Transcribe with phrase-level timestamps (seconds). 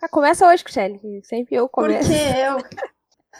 [0.00, 1.00] Ah, começa hoje, Cristiane.
[1.24, 2.08] Sempre eu começo.
[2.08, 2.58] Porque eu.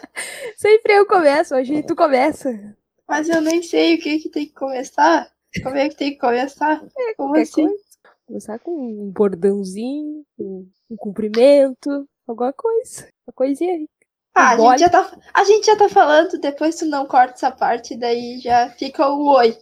[0.58, 2.76] Sempre eu começo, hoje tu começa.
[3.08, 5.30] Mas eu nem sei o que, que tem que começar.
[5.62, 6.80] Como é que tem que começar?
[7.16, 7.66] Como Qualquer assim?
[7.68, 7.84] coisa.
[8.26, 13.08] Começar com um bordãozinho, um, um cumprimento, alguma coisa.
[13.26, 13.88] Uma coisinha aí.
[14.34, 17.50] Ah, a gente, já tá, a gente já tá falando, depois tu não corta essa
[17.50, 19.56] parte, daí já fica o oi.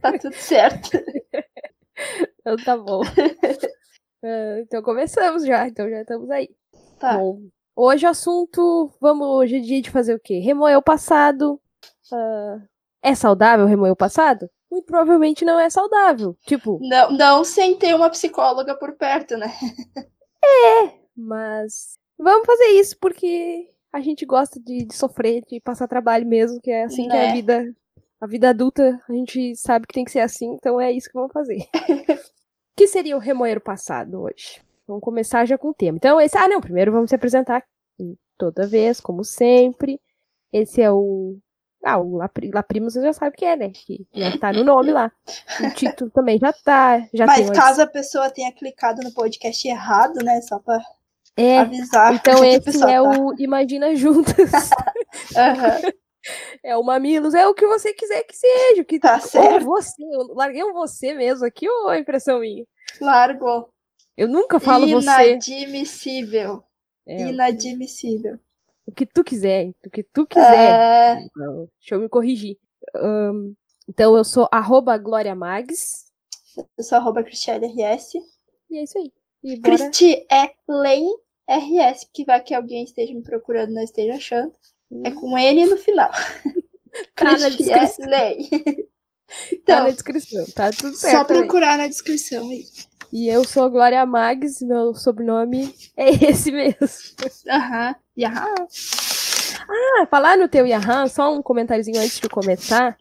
[0.00, 0.90] Tá tudo certo.
[2.40, 3.02] Então tá bom.
[4.24, 6.48] Ah, então começamos já, então já estamos aí.
[6.96, 7.18] Tá.
[7.18, 7.40] Bom,
[7.74, 10.38] hoje o assunto, vamos, hoje é dia de fazer o quê?
[10.38, 11.60] Remoer o passado.
[12.12, 12.60] Ah,
[13.02, 14.48] é saudável remoer o passado?
[14.70, 16.36] Muito provavelmente não é saudável.
[16.46, 19.52] Tipo, Não, não sem ter uma psicóloga por perto, né?
[21.16, 26.60] mas vamos fazer isso porque a gente gosta de, de sofrer, de passar trabalho mesmo,
[26.60, 27.32] que é assim que é a Né?
[27.34, 27.74] vida.
[28.20, 31.14] A vida adulta, a gente sabe que tem que ser assim, então é isso que
[31.14, 31.58] vamos fazer.
[31.58, 31.66] O
[32.76, 34.62] que seria o remoer o passado hoje?
[34.86, 35.96] Vamos começar já com o tema.
[35.96, 36.36] Então, esse.
[36.38, 37.64] Ah, não, primeiro vamos se apresentar
[38.38, 40.00] toda vez, como sempre.
[40.52, 41.36] Esse é o.
[41.84, 43.70] Ah, o Lapri, Laprimos você já sabe o que é, né?
[43.70, 45.10] Que já tá no nome lá.
[45.60, 47.04] O título também já tá.
[47.12, 50.40] Já Mas caso a pessoa tenha clicado no podcast errado, né?
[50.42, 50.80] Só pra
[51.36, 52.14] É, avisar.
[52.16, 53.02] então esse é tá.
[53.02, 54.50] o Imagina Juntas.
[55.36, 55.80] Aham,
[56.62, 58.82] É o Mamilos, é o que você quiser que seja.
[58.82, 58.98] o Que...
[58.98, 59.64] Tá Ou certo.
[59.64, 62.64] você, eu larguei um você mesmo aqui, ou a impressão minha?
[63.00, 63.68] Largo.
[64.16, 65.32] Eu nunca falo você.
[65.32, 66.62] Inadmissível.
[67.06, 68.38] É, Inadmissível.
[68.86, 71.18] o que tu quiser, o que tu quiser.
[71.18, 72.56] É, Não, deixa eu me corrigir.
[72.94, 73.52] Ahn,
[73.88, 76.04] então eu sou arroba Glória Mags.
[76.78, 78.14] eu sou arroba Cristiane RS.
[78.70, 79.12] E é isso aí.
[79.42, 79.76] E bora.
[79.76, 81.06] Cristi é Len
[81.48, 84.52] RS, que vai que alguém esteja me procurando não esteja achando.
[85.04, 86.10] É com N no final.
[87.16, 88.06] Tá Cristi é.
[88.06, 88.48] Len.
[88.48, 88.82] Tá
[89.52, 91.16] Então, na descrição, tá tudo certo.
[91.16, 91.42] só também.
[91.44, 92.66] procurar na descrição aí.
[93.10, 96.80] E eu sou Glória Mags, meu sobrenome é esse mesmo.
[97.48, 97.96] Aham.
[98.18, 98.54] Aham.
[99.68, 102.96] Ah, falar no teu Yahan, só um comentáriozinho antes de começar.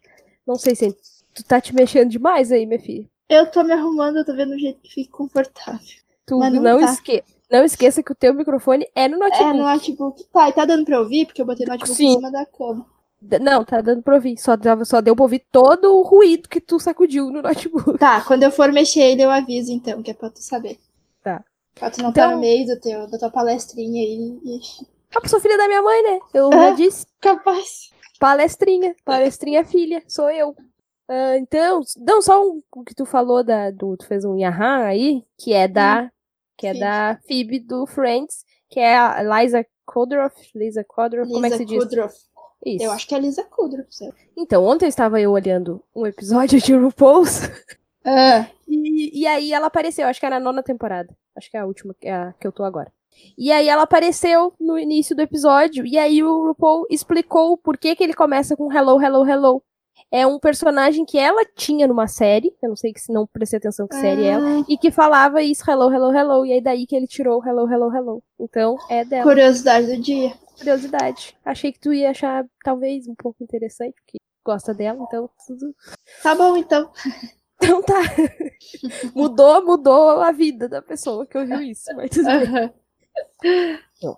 [0.48, 0.96] Não sei se
[1.34, 3.10] tu tá te mexendo demais aí, minha filha.
[3.30, 6.01] Eu tô me arrumando, eu tô vendo um jeito que fique confortável.
[6.26, 6.86] Tu Mas não, não tá.
[6.86, 7.24] esque...
[7.52, 9.44] não esqueça que o teu microfone é no notebook.
[9.44, 10.24] É, no notebook.
[10.32, 11.26] Tá, e tá dando pra ouvir?
[11.26, 12.08] Porque eu botei o notebook Sim.
[12.08, 12.86] em cima da cama.
[13.40, 14.38] Não, tá dando pra ouvir.
[14.40, 14.54] Só,
[14.86, 17.98] só deu pra ouvir todo o ruído que tu sacudiu no notebook.
[18.00, 20.80] Tá, quando eu for mexer ele, eu aviso então, que é pra tu saber.
[21.24, 21.44] Tá.
[21.76, 24.40] Pra tu não tá Então- no meio do teu, da tua palestrinha aí.
[25.16, 26.20] Ah, sou filha da minha mãe, né?
[26.34, 26.58] Eu Ah.
[26.58, 27.06] já disse.
[27.20, 27.90] Capaz.
[28.20, 28.96] Palestrinha.
[29.06, 30.02] Palestrinha filha.
[30.08, 30.56] Sou eu.
[31.14, 33.98] Ah, então, não, só um- o que tu falou da, do.
[33.98, 36.10] Tu fez um Yahan aí, que é da.
[36.58, 36.80] Que é Sim.
[36.80, 40.30] da Phoebe do Friends, que é a Liza Kudrow.
[40.56, 41.84] Liza Kudrow, como é que se diz?
[41.84, 42.08] Kudrow.
[42.66, 42.86] Isso.
[42.86, 43.84] Eu acho que é Lisa Kudrow.
[43.90, 44.10] sei.
[44.38, 47.42] Então, ontem estava eu olhando um episódio de RuPaul's
[48.06, 51.14] Ah, e, e aí ela apareceu, acho que é na nona temporada.
[51.36, 52.92] Acho que é a última que, é a que eu tô agora.
[53.38, 57.96] E aí ela apareceu no início do episódio, e aí o RuPaul explicou por que,
[57.96, 59.64] que ele começa com Hello, Hello, Hello.
[60.12, 63.88] É um personagem que ela tinha numa série, eu não sei se não prestei atenção
[63.88, 66.86] que série é ela, ah, e que falava isso, Hello, Hello, Hello, e aí daí
[66.86, 68.24] que ele tirou o Hello, Hello, Hello.
[68.38, 69.24] Então, é dela.
[69.24, 70.34] Curiosidade do dia.
[70.58, 71.38] Curiosidade.
[71.46, 75.74] Achei que tu ia achar, talvez, um pouco interessante, porque gosta dela, então tudo
[76.22, 76.92] Tá bom, então.
[77.64, 78.02] Então tá.
[79.16, 81.90] mudou, mudou a vida da pessoa que ouviu isso.
[81.96, 82.72] Mas tudo bem.
[84.04, 84.18] Aham.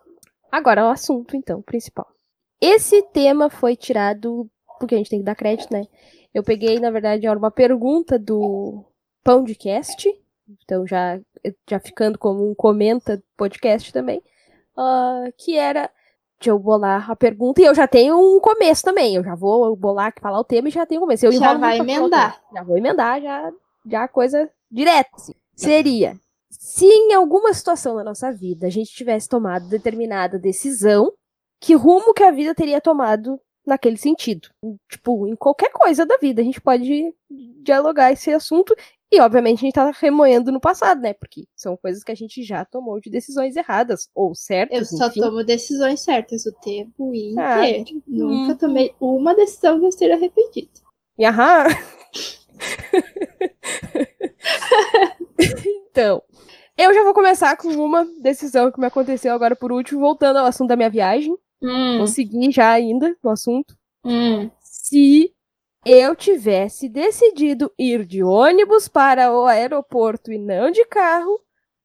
[0.51, 2.07] Agora o assunto, então, principal.
[2.61, 4.49] Esse tema foi tirado,
[4.83, 5.85] porque a gente tem que dar crédito, né?
[6.33, 8.83] Eu peguei, na verdade, era uma pergunta do
[9.23, 10.09] Pão de Cast.
[10.63, 11.19] Então já,
[11.69, 14.21] já ficando como um comenta podcast também.
[14.77, 15.89] ah, que era.
[16.39, 19.15] Deixa eu bolar a pergunta e eu já tenho um começo também.
[19.15, 21.25] Eu já vou bolar falar o tema e já tenho um começo.
[21.25, 22.41] Eu Já vai emendar.
[22.53, 23.51] Já vou emendar, já,
[23.89, 25.09] já coisa direta.
[25.15, 25.33] assim.
[25.55, 26.19] Seria
[26.49, 31.13] se em alguma situação da nossa vida a gente tivesse tomado determinada decisão,
[31.59, 34.49] que rumo que a vida teria tomado naquele sentido?
[34.89, 37.13] Tipo, em qualquer coisa da vida, a gente pode
[37.63, 38.75] dialogar esse assunto.
[39.11, 41.13] E, obviamente, a gente tá remoendo no passado, né?
[41.13, 45.07] Porque são coisas que a gente já tomou de decisões erradas, ou Eu certas, só
[45.07, 45.21] enfim.
[45.21, 48.01] tomo decisões certas o tempo Ah, inteiro.
[48.07, 48.57] Nunca hum.
[48.57, 50.71] tomei uma decisão que eu esteja arrependida.
[51.17, 51.67] E aham.
[55.91, 56.23] então,
[56.75, 60.45] eu já vou começar com uma decisão que me aconteceu agora por último, voltando ao
[60.45, 61.37] assunto da minha viagem.
[61.63, 63.75] Hum, Vou seguir já ainda no assunto.
[64.05, 64.49] hum.
[64.59, 65.33] Se
[65.85, 71.41] eu tivesse decidido ir de ônibus para o aeroporto e não de carro,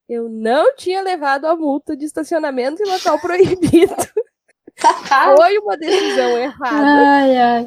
[0.08, 3.94] Eu não tinha levado a multa de estacionamento em local proibido.
[5.36, 7.10] Foi uma decisão errada.
[7.16, 7.66] Ai, ai.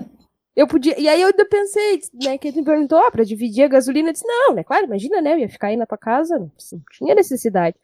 [0.56, 1.00] Eu podia.
[1.00, 2.38] E aí eu ainda pensei, né?
[2.38, 4.10] Que ele me perguntou, ah, pra dividir a gasolina.
[4.10, 4.64] Eu disse, não, né?
[4.64, 5.34] Claro, imagina, né?
[5.34, 6.52] Eu ia ficar aí na tua casa, não
[6.92, 7.78] tinha necessidade.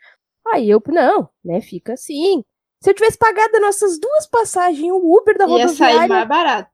[0.54, 1.62] Aí eu, não, né?
[1.62, 2.44] Fica assim.
[2.82, 5.98] Se eu tivesse pagado nossas duas passagens, o Uber da Ia rodoviária...
[5.98, 6.70] sair mais barato.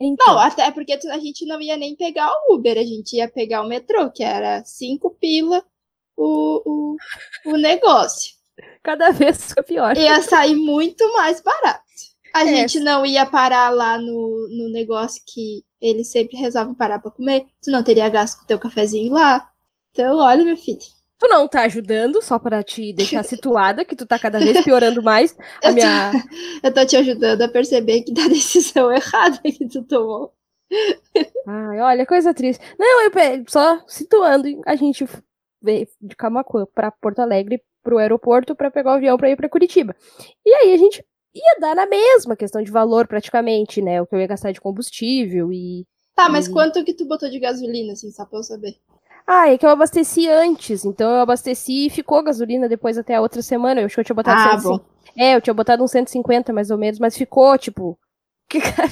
[0.00, 3.28] Então, Não, até porque a gente não ia nem pegar o Uber, a gente ia
[3.28, 5.64] pegar o metrô, que era cinco pila
[6.16, 6.96] o, o,
[7.46, 8.32] o negócio.
[8.82, 9.96] cada vez fica pior.
[9.96, 11.82] Ia sair muito mais barato.
[12.34, 12.46] A É.
[12.46, 17.46] gente não ia parar lá no, no negócio que eles sempre resolvem parar pra comer.
[17.62, 19.50] Tu não teria gasto com teu cafezinho lá.
[19.90, 20.78] Então, olha, meu filho.
[21.18, 25.02] Tu não tá ajudando, só pra te deixar situada, que tu tá cada vez piorando
[25.02, 26.12] mais a Eu minha...
[26.62, 30.32] Eu tô te ajudando a perceber que da decisão errada que tu tomou.
[31.46, 32.62] Ai, olha, coisa triste.
[32.78, 33.10] Não, eu
[33.48, 35.06] só situando, a gente
[35.60, 39.48] veio de Camacuã pra Porto Alegre, pro aeroporto, pra pegar o avião pra ir pra
[39.48, 39.96] Curitiba.
[40.44, 41.04] E aí a gente
[41.34, 44.00] ia dar na mesma questão de valor, praticamente, né?
[44.00, 45.86] O que eu ia gastar de combustível e...
[46.14, 46.52] Tá, mas Hum.
[46.52, 48.74] quanto que tu botou de gasolina, assim, só pra eu saber?
[49.30, 53.20] Ah, é que eu abasteci antes, então eu abasteci e ficou gasolina depois até a
[53.20, 53.78] outra semana.
[53.78, 54.84] Eu acho que eu tinha botado Ah, 150.
[55.18, 57.98] É, eu tinha botado uns 150 mais ou menos, mas ficou, tipo.
[58.48, 58.88] Que cara...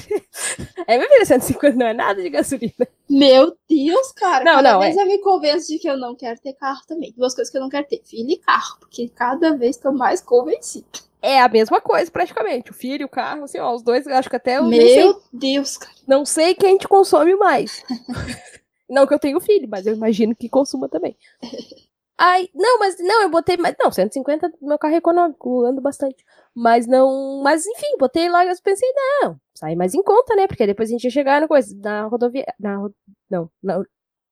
[0.85, 2.87] É, meu filho, 150 não é nada de gasolina.
[3.09, 4.45] Meu Deus, cara.
[4.45, 7.11] Não, cada não, vez eu me convenço de que eu não quero ter carro também.
[7.17, 8.77] Duas coisas que eu não quero ter: filho e carro.
[8.79, 10.85] Porque cada vez tô mais convencida.
[11.19, 12.69] É a mesma coisa, praticamente.
[12.69, 15.21] O filho, o carro, assim, ó, os dois, acho que até eu nem sei, Meu
[15.33, 15.93] Deus, cara.
[16.07, 17.83] não sei quem te consome mais.
[18.89, 21.17] não que eu tenho filho, mas eu imagino que consuma também.
[22.19, 25.79] Ai, não, mas não, eu botei, mas não, 150 no meu carro é econômico, ando
[25.81, 26.25] bastante.
[26.55, 28.89] Mas não, mas enfim, botei lá e eu pensei,
[29.21, 30.47] não, sai mais em conta, né?
[30.47, 32.89] Porque depois a gente ia chegar na coisa, na rodovia, na,
[33.29, 33.77] não, na,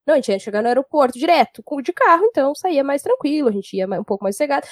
[0.08, 3.50] não, a gente ia chegar no aeroporto direto, com, de carro, então saía mais tranquilo,
[3.50, 4.68] a gente ia mais- um pouco mais cegado.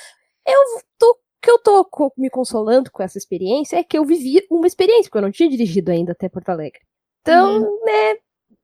[0.45, 0.59] Eu
[0.97, 1.87] tô, o que eu tô
[2.17, 5.49] me consolando com essa experiência é que eu vivi uma experiência, porque eu não tinha
[5.49, 6.81] dirigido ainda até Porto Alegre.
[7.21, 8.15] Então, né,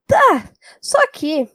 [0.09, 0.51] tá.
[0.81, 1.47] Só que,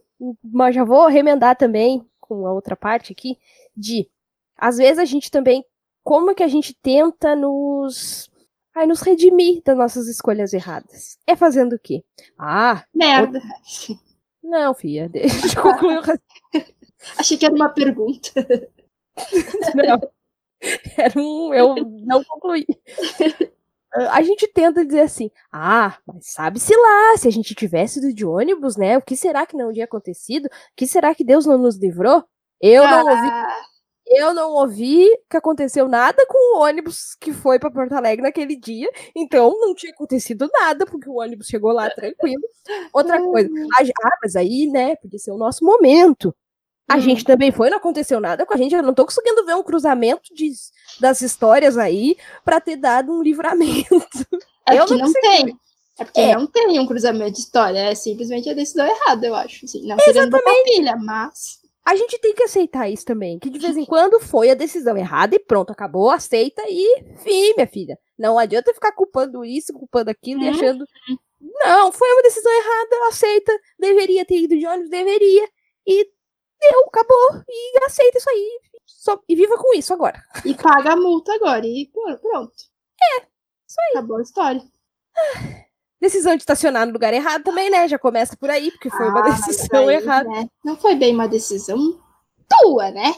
[0.43, 3.37] mas já vou remendar também com a outra parte aqui,
[3.77, 4.09] de,
[4.56, 5.65] às vezes a gente também,
[6.03, 8.31] como que a gente tenta nos,
[8.75, 11.19] ai, nos redimir das nossas escolhas erradas?
[11.27, 12.03] É fazendo o quê?
[12.39, 13.41] Ah, Merda.
[14.43, 16.03] não, filha, deixa eu concluir o.
[17.19, 18.31] Achei que era uma pergunta.
[19.75, 20.00] Não.
[20.97, 21.53] Era um.
[21.53, 22.67] Eu não concluí.
[23.94, 28.12] Ah, A gente tenta dizer assim, ah, mas sabe-se lá, se a gente tivesse ido
[28.14, 28.99] de ônibus, né?
[28.99, 30.46] O que será que não tinha acontecido?
[30.46, 32.25] O que será que Deus não nos livrou?
[32.61, 33.62] Eu não ouvi, Ah,
[34.06, 38.56] eu não ouvi que aconteceu nada com o ônibus que foi para Porto Alegre naquele
[38.56, 42.43] dia, então não tinha acontecido nada, porque o ônibus chegou lá tranquilo.
[42.93, 43.49] Outra coisa,
[44.05, 46.35] ah, mas aí, né, podia ser o nosso momento.
[46.89, 47.01] A Hum.
[47.01, 48.75] gente também foi, não aconteceu nada com a gente.
[48.75, 50.51] Eu não tô conseguindo ver um cruzamento de,
[51.01, 53.95] das histórias aí pra ter dado um livramento.
[54.69, 55.57] é eu não não, tem.
[55.99, 56.35] É porque É.
[56.35, 57.79] não tem um cruzamento de história.
[57.79, 59.65] É simplesmente a decisão errada, eu acho.
[59.65, 61.63] Assim, não querendo botar pilha, mas.
[61.87, 64.97] A gente tem que aceitar isso também, que de vez em quando foi a decisão
[64.97, 67.99] errada e pronto, acabou, aceita e fim, minha filha.
[68.19, 70.55] Não adianta ficar culpando isso, culpando aquilo e Uhum.
[70.55, 70.87] achando.
[71.63, 73.53] Não, foi uma decisão errada, aceita.
[73.79, 75.47] Deveria ter ido de ônibus, deveria.
[75.87, 76.09] E
[76.70, 77.43] deu, acabou.
[77.49, 78.61] E aceita isso aí.
[78.87, 80.22] Só- e viva com isso agora.
[80.44, 81.66] E paga a multa agora.
[81.66, 82.52] E pronto.
[83.19, 83.22] É.
[83.22, 83.99] Isso aí.
[83.99, 84.62] Acabou a história.
[86.00, 87.88] Decisão de estacionar no lugar errado também, né?
[87.88, 90.28] Já começa por aí, porque foi uma Ah, mas decisão aí, errada.
[90.28, 91.78] né, Não foi bem uma decisão
[92.49, 93.14] tua, né?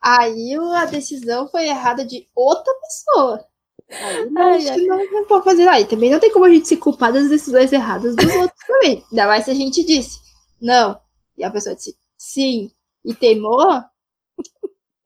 [0.00, 3.46] Aí a decisão foi errada de outra pessoa.
[3.90, 4.78] Aí não, Ai, acho ai.
[4.78, 5.84] que não, não pode fazer aí.
[5.86, 9.04] Também não tem como a gente se culpar das decisões erradas dos outros também.
[9.10, 10.20] Ainda mais se a gente disse
[10.60, 10.98] não.
[11.36, 12.70] E a pessoa disse sim
[13.04, 13.58] e teimou.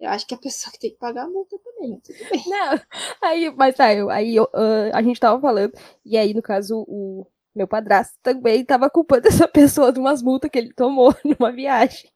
[0.01, 2.45] Eu acho que a pessoa que tem que pagar a multa também, mas tudo bem.
[2.47, 2.81] Não,
[3.21, 5.73] aí, mas tá, eu, aí eu, ah, a gente tava falando,
[6.05, 10.51] e aí, no caso, o meu padrasto também tava culpando essa pessoa de umas multas
[10.51, 12.09] que ele tomou numa viagem.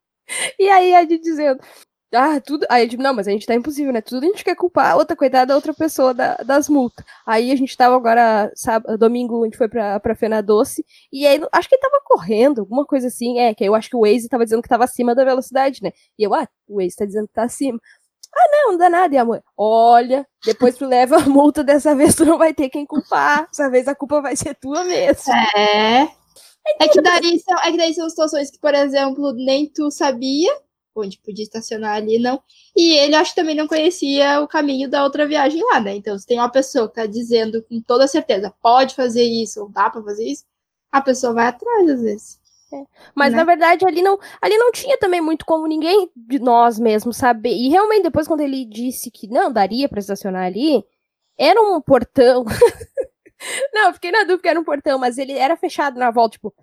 [0.58, 1.60] E aí a gente dizendo,
[2.14, 2.66] ah, tudo.
[2.68, 4.00] Aí eu digo, não, mas a gente tá impossível, né?
[4.00, 7.04] Tudo a gente quer culpar a outra, coitada da outra pessoa da- das multas.
[7.26, 11.26] Aí a gente tava agora, sábado, domingo, a gente foi pra, pra Fena Doce, e
[11.26, 13.96] aí acho que ele tava correndo, alguma coisa assim, é, que aí eu acho que
[13.96, 15.90] o Waze tava dizendo que tava acima da velocidade, né?
[16.18, 17.78] E eu, ah, o Waze tá dizendo que tá acima.
[18.34, 19.14] Ah, não, não dá nada.
[19.14, 22.68] E a mãe, olha, depois tu leva a multa, dessa vez tu não vai ter
[22.70, 23.46] quem culpar.
[23.48, 25.32] Dessa vez a culpa vai ser tua mesmo.
[25.56, 26.08] É.
[26.80, 30.50] É que, daí são, é que daí são situações que, por exemplo, nem tu sabia
[30.96, 32.42] onde podia estacionar ali, não.
[32.76, 35.94] E ele, acho que também não conhecia o caminho da outra viagem lá, né?
[35.96, 39.68] Então, se tem uma pessoa que tá dizendo com toda certeza, pode fazer isso, ou
[39.68, 40.44] dá pra fazer isso,
[40.90, 42.40] a pessoa vai atrás, às vezes.
[42.72, 42.84] É.
[43.14, 43.38] Mas Né?
[43.38, 47.54] na verdade ali não, ali não tinha também muito como ninguém de nós mesmos saber.
[47.54, 50.82] E realmente depois quando ele disse que não daria pra estacionar ali,
[51.38, 52.44] era um portão.
[53.72, 56.54] não, fiquei na dúvida que era um portão, mas ele era fechado na volta, tipo,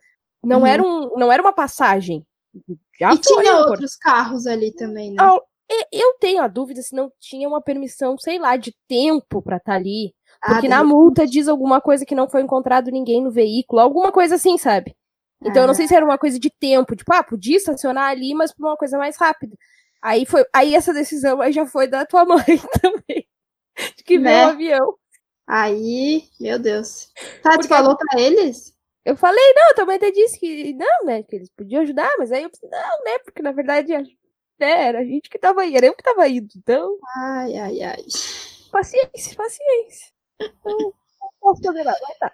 [0.44, 0.66] não Uhum.
[0.68, 2.26] era um, não era uma passagem.
[3.00, 5.18] Já e foi tinha outros carros ali também, né?
[5.20, 5.38] Ah,
[5.72, 9.58] e- Eu tenho a dúvida se não tinha uma permissão, sei lá, de tempo pra
[9.58, 10.14] estar ali.
[10.42, 13.82] Ah, Porque de na multa diz alguma coisa que não foi encontrado ninguém no veículo,
[13.82, 14.96] alguma coisa assim, sabe?
[15.42, 18.34] Então eu não sei se era uma coisa de tempo, tipo, ah, podia estacionar ali,
[18.34, 19.56] mas por uma coisa mais rápida.
[20.02, 22.26] Aí foi, aí essa decisão aí já foi da tua
[22.56, 23.26] mãe também.
[23.98, 24.32] De que Né?
[24.34, 24.96] veio o avião.
[25.48, 27.10] Aí, meu Deus.
[27.42, 28.74] Tá, tu Porque- falou pra eles?
[29.10, 29.44] Eu falei,
[29.76, 32.70] não, mãe até disse que não, né, que eles podiam ajudar, mas aí eu pensei,
[32.70, 33.94] não, né, porque na verdade
[34.60, 37.82] né, era a gente que tava aí, era eu que tava indo, então Ai, ai,
[37.82, 38.06] ai.
[38.72, 40.12] paciência, paciência.
[40.66, 40.94] Não
[41.40, 42.32] posso fazer nada, mas tá.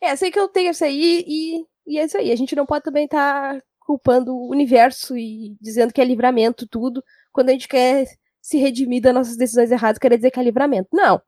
[0.00, 2.32] É, sei que eu tenho isso aí e, e é isso aí.
[2.32, 7.04] A gente não pode também estar culpando o universo e dizendo que é livramento tudo,
[7.32, 8.06] quando a gente quer
[8.40, 10.88] se redimir das nossas decisões erradas, querer dizer que é livramento.
[10.92, 11.20] Não,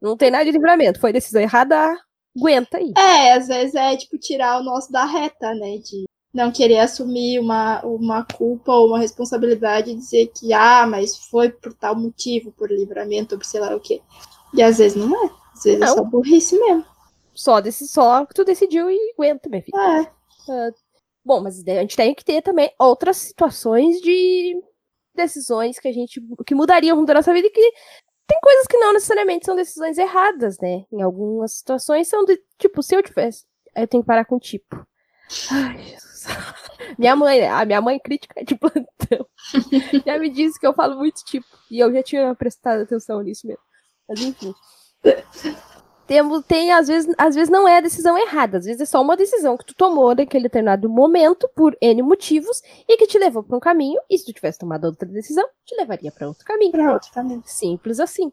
[0.00, 1.00] não tem nada de livramento.
[1.00, 1.96] Foi decisão errada,
[2.36, 2.92] aguenta aí.
[2.96, 5.78] É, às vezes é tipo tirar o nosso da reta, né?
[5.78, 11.16] De não querer assumir uma, uma culpa ou uma responsabilidade e dizer que, ah, mas
[11.26, 14.00] foi por tal motivo, por livramento, ou por sei lá o quê.
[14.54, 15.30] E às vezes não é.
[15.52, 15.94] Às vezes é Não.
[15.94, 16.84] só burrice mesmo.
[17.34, 20.12] Só, desse, só tu decidiu e aguenta, minha filha.
[20.50, 20.70] É.
[21.24, 24.60] Bom, mas a gente tem que ter também outras situações de
[25.14, 27.72] decisões que a gente que mudariam da nossa vida e que
[28.32, 30.86] tem coisas que não necessariamente são decisões erradas, né?
[30.90, 33.44] Em algumas situações são de, tipo, se eu tivesse,
[33.76, 34.86] eu tenho que parar com tipo.
[35.50, 36.24] Ai, Jesus.
[36.98, 39.26] Minha mãe, a minha mãe crítica de plantão.
[40.06, 43.46] já me disse que eu falo muito tipo, e eu já tinha prestado atenção nisso
[43.46, 43.62] mesmo.
[44.08, 44.54] Mas enfim.
[46.06, 49.00] Temos, tem, às vezes, às vezes não é a decisão errada, às vezes é só
[49.00, 53.42] uma decisão que tu tomou naquele determinado momento, por N motivos, e que te levou
[53.42, 56.72] para um caminho, e se tu tivesse tomado outra decisão, te levaria para outro caminho.
[56.72, 57.42] Pra outro caminho.
[57.46, 58.32] Simples assim.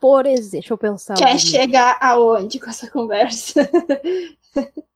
[0.00, 1.14] Por exemplo, deixa eu pensar.
[1.16, 3.68] Quer um- chegar aonde com essa conversa?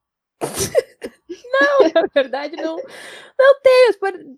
[1.93, 3.93] Na verdade, não, não tenho.
[3.99, 4.37] tudo,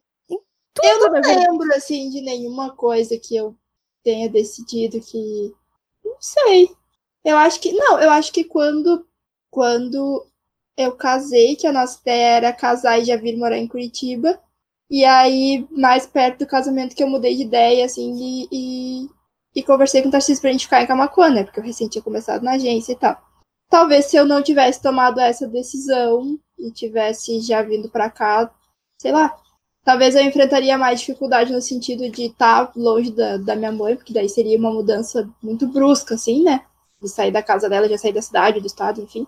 [0.84, 3.56] Eu não lembro, assim, de nenhuma coisa que eu
[4.04, 5.54] tenha decidido que.
[6.04, 6.70] Não sei.
[7.26, 7.74] Eu acho que.
[7.74, 9.06] Não, eu acho que quando,
[9.52, 10.26] quando
[10.78, 14.40] eu casei, que a nossa ideia era casar e já vir morar em Curitiba.
[14.90, 19.10] E aí, mais perto do casamento, que eu mudei de ideia, assim, e, e,
[19.56, 21.44] e conversei com o Tarcísio pra gente ficar em Camacuã, né?
[21.44, 23.20] Porque eu recém tinha começado na agência e tal.
[23.70, 28.54] Talvez se eu não tivesse tomado essa decisão e tivesse já vindo pra cá,
[29.02, 29.36] sei lá,
[29.86, 34.12] Talvez eu enfrentaria mais dificuldade no sentido de estar longe da, da minha mãe, porque
[34.12, 36.66] daí seria uma mudança muito brusca, assim, né?
[37.02, 39.28] De sair da casa dela, já sair da cidade, do estado, enfim.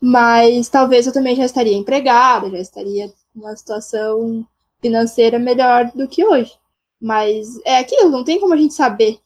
[0.00, 4.46] Mas talvez eu também já estaria empregada, já estaria numa situação
[4.80, 6.52] financeira melhor do que hoje.
[7.00, 9.18] Mas é aquilo, não tem como a gente saber.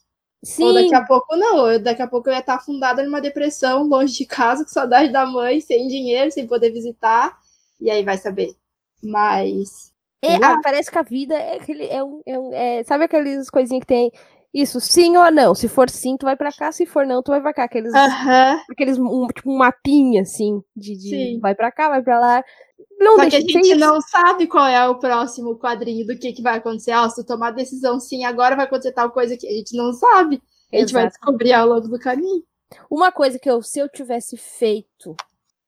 [0.60, 3.20] Ou Sim, daqui a pouco não, ou daqui a pouco eu ia estar afundada numa
[3.20, 7.36] depressão, longe de casa, com saudade da mãe, sem dinheiro, sem poder visitar,
[7.80, 8.54] e aí vai saber.
[9.02, 9.92] Mas
[10.22, 11.86] É, ah, parece que a vida é aquele.
[11.86, 14.10] É um, é um- é- sabe aquelas coisinhas que tem.
[14.52, 15.54] Isso, sim ou não?
[15.54, 17.64] Se for sim, tu vai pra cá, se for não, tu vai pra cá.
[17.64, 18.60] Aqueles, Aham.
[18.70, 22.44] aqueles um, tipo, um mapinha, assim, de, de vai pra cá, vai pra lá.
[22.98, 23.78] Não Só que a gente isso.
[23.78, 26.92] não sabe qual é o próximo quadrinho do que, que vai acontecer.
[26.92, 29.92] Ó, se tu tomar decisão sim, agora vai acontecer tal coisa que a gente não
[29.92, 30.42] sabe.
[30.72, 31.18] A gente vai Exato.
[31.18, 32.42] descobrir ao longo do caminho.
[32.90, 35.14] Uma coisa que eu, se eu tivesse feito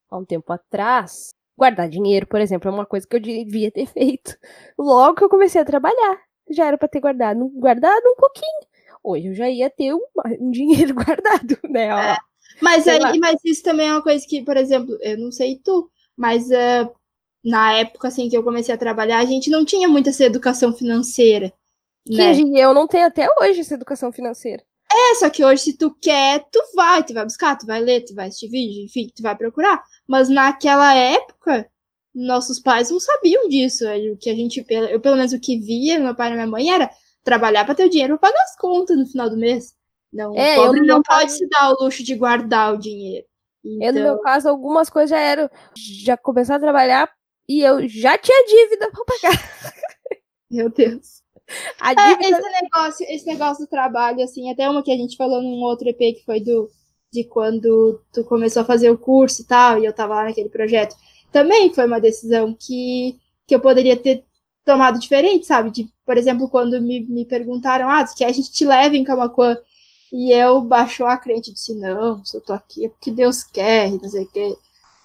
[0.09, 3.85] há um tempo atrás, guardar dinheiro, por exemplo, é uma coisa que eu devia ter
[3.87, 4.37] feito.
[4.77, 6.19] Logo que eu comecei a trabalhar,
[6.49, 8.70] já era pra ter guardado, guardado um pouquinho.
[9.03, 9.99] Hoje eu já ia ter um,
[10.39, 11.93] um dinheiro guardado, né?
[11.93, 11.99] ó.
[11.99, 12.17] É.
[12.61, 13.13] Mas, aí, lá.
[13.19, 16.87] mas isso também é uma coisa que, por exemplo, eu não sei tu, mas eh,
[17.43, 20.73] na época assim que eu comecei a trabalhar, a gente não tinha muita essa educação
[20.73, 21.51] financeira.
[22.05, 22.59] Que Né?
[22.59, 24.63] eu não tenho até hoje essa educação financeira.
[24.91, 28.03] É, só que hoje, se tu quer, tu vai, tu vai buscar, tu vai ler,
[28.03, 29.81] tu vai assistir vídeo, enfim, tu vai procurar.
[30.05, 31.69] Mas naquela época,
[32.13, 33.85] nossos pais não sabiam disso.
[34.13, 36.69] O que a gente, eu pelo menos o que via, meu pai e minha mãe,
[36.69, 36.89] era
[37.23, 39.73] trabalhar para ter o dinheiro para pagar as contas no final do mês.
[40.11, 42.77] Não, É, o eu, pobre não pode caso- se dar o luxo de guardar o
[42.77, 43.25] dinheiro.
[43.63, 45.49] Eu, Então, no meu caso, algumas coisas já eram.
[45.77, 47.09] Já começar a trabalhar
[47.47, 49.31] e eu já tinha dívida pra pagar.
[50.49, 51.21] meu Deus.
[51.79, 52.39] A É, dívida.
[52.39, 55.87] esse negócio, esse negócio do trabalho, assim, até uma que a gente falou num outro
[55.89, 56.69] EP que foi do
[57.13, 60.47] de quando tu começou a fazer o curso e tal, e eu tava lá naquele
[60.47, 60.95] projeto.
[61.29, 64.23] Também foi uma decisão que, que eu poderia ter
[64.65, 65.71] tomado diferente, sabe?
[65.71, 69.57] De, por exemplo, quando me, me perguntaram, ah, que a gente te leva em Camacuã,
[70.11, 73.43] e eu baixou a crente e disse, não, se eu tô aqui é porque Deus
[73.43, 74.55] quer, não sei o quê.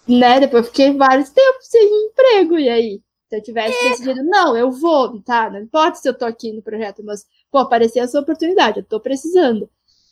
[0.08, 0.40] Né?
[0.40, 3.02] Depois eu fiquei vários tempos sem emprego, e aí?
[3.28, 3.90] Se eu tivesse é.
[3.90, 5.50] decidido, não, eu vou, tá?
[5.50, 9.00] Não importa se eu tô aqui no projeto, mas, pô, apareceu essa oportunidade, eu tô
[9.00, 9.68] precisando.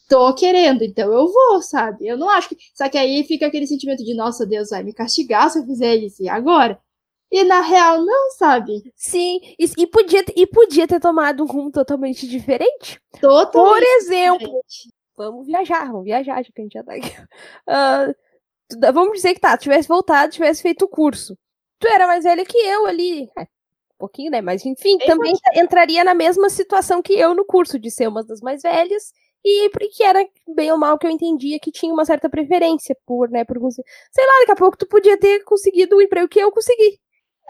[0.09, 2.07] Tô querendo, então eu vou, sabe?
[2.07, 2.57] Eu não acho que.
[2.75, 5.97] Só que aí fica aquele sentimento de, nossa, Deus vai me castigar se eu fizer
[5.97, 6.23] isso.
[6.23, 6.79] E agora?
[7.31, 8.93] E na real, não, sabe?
[8.95, 13.01] Sim, e, e, podia, e podia ter tomado um rumo totalmente diferente.
[13.21, 14.95] Totalmente Por exemplo, diferente.
[15.17, 17.11] vamos viajar, vamos viajar, já que a gente já tá aqui.
[17.67, 21.37] Uh, vamos dizer que tá, tivesse voltado, tivesse feito o curso.
[21.79, 23.29] Tu era mais velha que eu ali.
[23.39, 24.41] É, um pouquinho, né?
[24.41, 28.23] Mas enfim, é também entraria na mesma situação que eu no curso, de ser uma
[28.23, 29.13] das mais velhas
[29.45, 33.29] e porque era bem ou mal que eu entendia que tinha uma certa preferência por,
[33.29, 36.51] né, por sei lá, daqui a pouco tu podia ter conseguido o emprego que eu
[36.51, 36.99] consegui.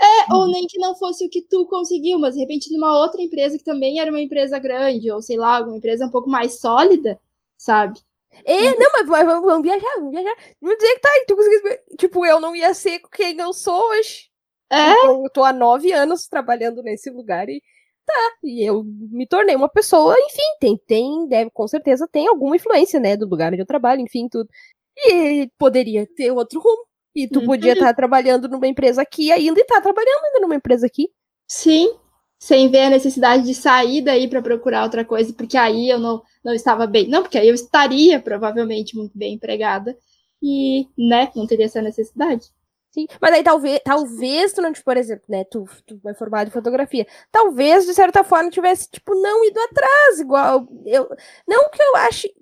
[0.01, 3.23] É, ou nem que não fosse o que tu conseguiu, mas de repente numa outra
[3.23, 6.61] empresa que também era uma empresa grande, ou sei lá, uma empresa um pouco mais
[6.61, 7.19] sólida,
[7.57, 8.01] sabe?
[8.45, 10.35] É, não, mas vamos, vamos viajar, vamos viajar.
[10.61, 11.79] Vamos dizer que tá, e tu conseguiu.
[11.97, 14.29] Tipo, eu não ia ser quem eu sou hoje.
[14.71, 15.07] É?
[15.07, 17.63] Eu tô há nove anos trabalhando nesse lugar e
[18.07, 22.55] Tá, e eu me tornei uma pessoa, enfim, tem, tem, deve, com certeza tem alguma
[22.57, 24.49] influência, né, do lugar onde eu trabalho, enfim, tudo.
[24.97, 26.87] E poderia ter outro rumo.
[27.15, 27.47] E tu uhum.
[27.47, 31.09] podia estar tá trabalhando numa empresa aqui ainda e tá trabalhando ainda numa empresa aqui.
[31.47, 31.95] Sim,
[32.39, 36.23] sem ver a necessidade de sair daí para procurar outra coisa, porque aí eu não,
[36.45, 37.09] não estava bem.
[37.09, 39.97] Não, porque aí eu estaria provavelmente muito bem empregada
[40.43, 42.51] e, né, não teria essa necessidade.
[42.91, 46.49] Sim, mas aí talvez, talvez tu não, tipo, por exemplo, né, tu, tu é formado
[46.49, 51.09] em fotografia, talvez, de certa forma, tivesse, tipo, não ido atrás, igual, eu,
[51.49, 52.33] não que eu ache,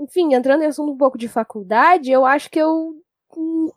[0.00, 2.94] enfim, entrando em assunto um pouco de faculdade, eu acho que eu
[3.36, 3.70] hum,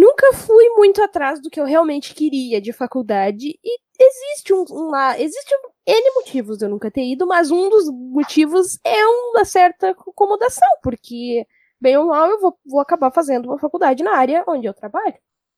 [0.00, 4.90] nunca fui muito atrás do que eu realmente queria de faculdade, e existe um, um
[4.90, 9.06] lá, existe um, N motivos de eu nunca ter ido, mas um dos motivos é
[9.06, 11.46] uma certa acomodação, porque,
[11.80, 15.14] bem ou mal, eu vou, vou acabar fazendo uma faculdade na área onde eu trabalho.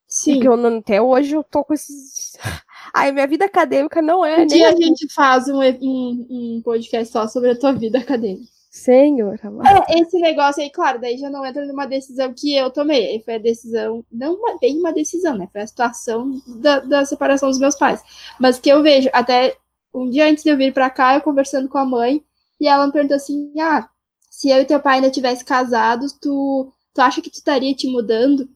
[0.06, 0.34] Sim.
[0.34, 2.36] Porque eu não, até hoje eu tô com esses.
[2.92, 4.42] Ai, minha vida acadêmica não é.
[4.42, 8.50] Um dia a gente faz um, um, um, podcast só sobre a tua vida acadêmica.
[8.74, 13.20] Senhor, é, esse negócio aí, claro, daí já não entra numa decisão que eu tomei.
[13.22, 15.46] Foi a decisão, não uma, bem uma decisão, né?
[15.52, 18.02] Foi a situação da, da separação dos meus pais.
[18.40, 19.58] Mas que eu vejo, até
[19.92, 22.24] um dia antes de eu vir pra cá, eu conversando com a mãe,
[22.58, 23.90] e ela me perguntou assim: ah,
[24.30, 27.86] se eu e teu pai ainda tivessem casados, tu, tu acha que tu estaria te
[27.86, 28.48] mudando?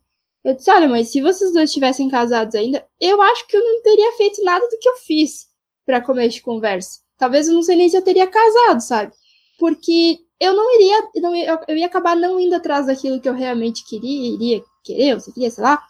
[0.43, 3.83] Eu disse, olha, mas se vocês dois estivessem casados ainda, eu acho que eu não
[3.83, 5.49] teria feito nada do que eu fiz
[5.85, 7.01] para começo de conversa.
[7.19, 9.12] Talvez eu não sei nem se eu teria casado, sabe?
[9.59, 13.35] Porque eu não iria, não, eu, eu ia acabar não indo atrás daquilo que eu
[13.35, 15.83] realmente queria, iria querer, ou queria, sei lá,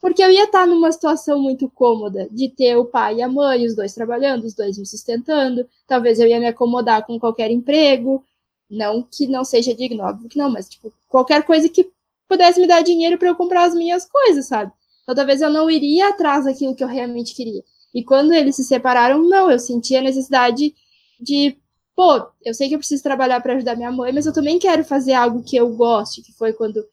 [0.00, 3.64] porque eu ia estar numa situação muito cômoda de ter o pai e a mãe,
[3.64, 5.64] os dois trabalhando, os dois me sustentando.
[5.86, 8.24] Talvez eu ia me acomodar com qualquer emprego,
[8.68, 11.88] não que não seja digno, óbvio que não, mas tipo, qualquer coisa que
[12.28, 14.72] pudesse me dar dinheiro para eu comprar as minhas coisas, sabe?
[15.02, 17.62] Então talvez eu não iria atrás daquilo que eu realmente queria.
[17.94, 20.74] E quando eles se separaram, não, eu senti a necessidade
[21.20, 21.56] de,
[21.96, 24.84] pô, eu sei que eu preciso trabalhar para ajudar minha mãe, mas eu também quero
[24.84, 26.84] fazer algo que eu goste, que foi quando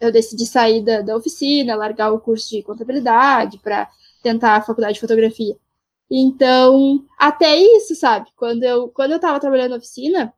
[0.00, 3.88] eu decidi sair da, da oficina, largar o curso de contabilidade para
[4.22, 5.56] tentar a faculdade de fotografia.
[6.10, 8.30] Então, até isso, sabe?
[8.36, 10.32] Quando eu, quando eu tava trabalhando na oficina,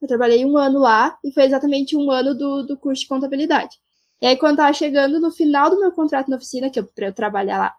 [0.00, 3.76] eu trabalhei um ano lá e foi exatamente um ano do, do curso de contabilidade.
[4.20, 7.06] E aí, quando tava chegando no final do meu contrato na oficina, que eu, pra
[7.08, 7.74] eu trabalhar lá,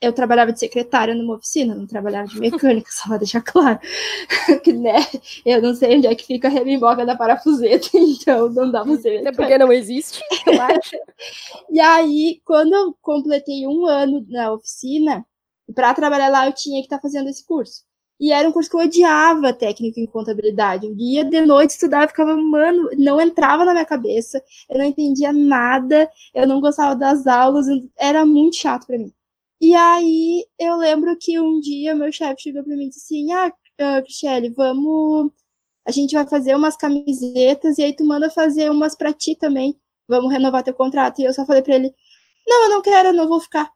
[0.00, 3.78] eu trabalhava de secretária numa oficina, não trabalhava de mecânica, só pra deixar claro.
[4.62, 4.96] que, né,
[5.44, 8.96] eu não sei onde é que fica a remimboca da parafuseta, então não dá pra
[8.96, 9.26] ser.
[9.26, 10.96] É porque não existe, eu acho.
[11.70, 15.26] e aí, quando eu completei um ano na oficina,
[15.74, 17.86] para trabalhar lá eu tinha que estar tá fazendo esse curso.
[18.20, 20.86] E era um curso que eu odiava técnica em contabilidade.
[20.86, 24.84] Eu ia de noite estudar, e ficava, mano, não entrava na minha cabeça, eu não
[24.84, 29.12] entendia nada, eu não gostava das aulas, era muito chato para mim.
[29.60, 33.32] E aí eu lembro que um dia meu chefe chegou para mim e disse assim:
[33.32, 33.48] Ah,
[33.80, 35.32] uh, Cristiane, vamos.
[35.86, 39.76] A gente vai fazer umas camisetas e aí tu manda fazer umas pra ti também.
[40.08, 41.20] Vamos renovar teu contrato.
[41.20, 41.94] E eu só falei pra ele:
[42.48, 43.70] Não, eu não quero, eu não vou ficar.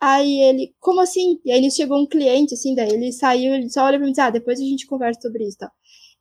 [0.00, 1.40] Aí ele, como assim?
[1.44, 4.12] E aí chegou um cliente, assim, daí ele saiu, ele só olha pra mim e
[4.12, 5.72] disse, ah, depois a gente conversa sobre isso, tá?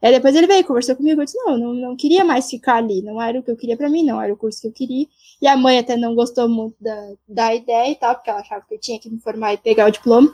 [0.02, 3.02] Aí depois ele veio, conversou comigo, eu disse, não, não, não queria mais ficar ali,
[3.02, 5.08] não era o que eu queria para mim, não era o curso que eu queria.
[5.46, 8.66] E a mãe até não gostou muito da, da ideia e tal, porque ela achava
[8.68, 10.34] que eu tinha que me formar e pegar o diploma.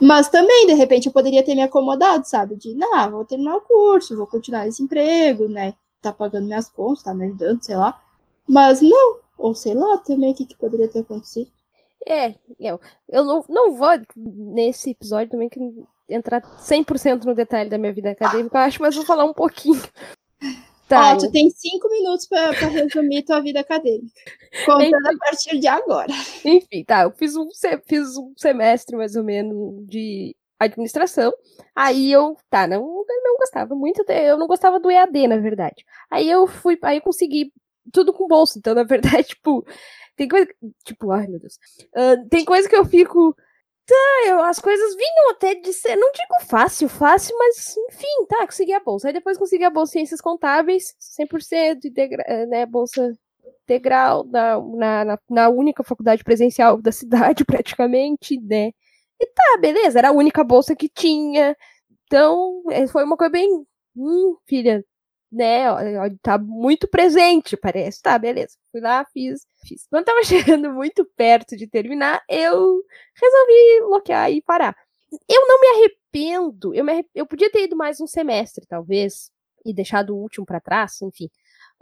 [0.00, 2.54] Mas também, de repente, eu poderia ter me acomodado, sabe?
[2.54, 5.74] De, não, vou terminar o curso, vou continuar esse emprego, né?
[6.00, 8.00] Tá pagando minhas contas, tá me ajudando, sei lá.
[8.46, 11.50] Mas não, ou sei lá também o que, que poderia ter acontecido.
[12.06, 15.50] É, eu, eu não, não vou nesse episódio também
[16.08, 19.82] entrar 100% no detalhe da minha vida acadêmica, eu acho, mas vou falar um pouquinho.
[20.94, 24.12] Tá, Ó, tu tem cinco minutos para resumir tua vida acadêmica.
[24.64, 26.12] Contando a partir de agora.
[26.44, 27.02] Enfim, tá.
[27.02, 27.48] Eu fiz um,
[27.86, 31.32] fiz um semestre, mais ou menos, de administração.
[31.74, 35.84] Aí eu, tá, não, não gostava muito, eu não gostava do EAD, na verdade.
[36.10, 37.52] Aí eu fui, aí eu consegui
[37.92, 38.58] tudo com bolsa.
[38.58, 39.66] Então, na verdade, tipo,
[40.16, 40.48] tem coisa.
[40.84, 41.58] Tipo, ai meu Deus.
[41.94, 43.36] Uh, tem coisa que eu fico.
[43.86, 43.94] Tá,
[44.26, 48.72] eu, as coisas vinham até de ser, não digo fácil, fácil, mas enfim, tá, consegui
[48.72, 49.08] a bolsa.
[49.08, 53.12] Aí depois consegui a bolsa Ciências Contábeis, 100%, integra, eh, né, bolsa
[53.62, 54.58] integral na,
[55.04, 58.72] na, na, única faculdade presencial da cidade, praticamente, né.
[59.20, 61.56] E tá, beleza, era a única bolsa que tinha.
[62.06, 63.66] Então, eh, foi uma coisa bem.
[63.96, 64.84] Hum, filha,
[65.34, 65.64] né?
[66.22, 68.00] Tá muito presente, parece.
[68.00, 68.56] Tá, beleza.
[68.70, 69.86] Fui lá, fiz, fiz.
[69.88, 72.82] Quando tava chegando muito perto de terminar, eu
[73.14, 74.76] resolvi bloquear e parar.
[75.28, 76.74] Eu não me arrependo.
[76.74, 77.08] Eu, me arrep...
[77.14, 79.30] eu podia ter ido mais um semestre, talvez,
[79.64, 81.28] e deixado o último para trás, enfim.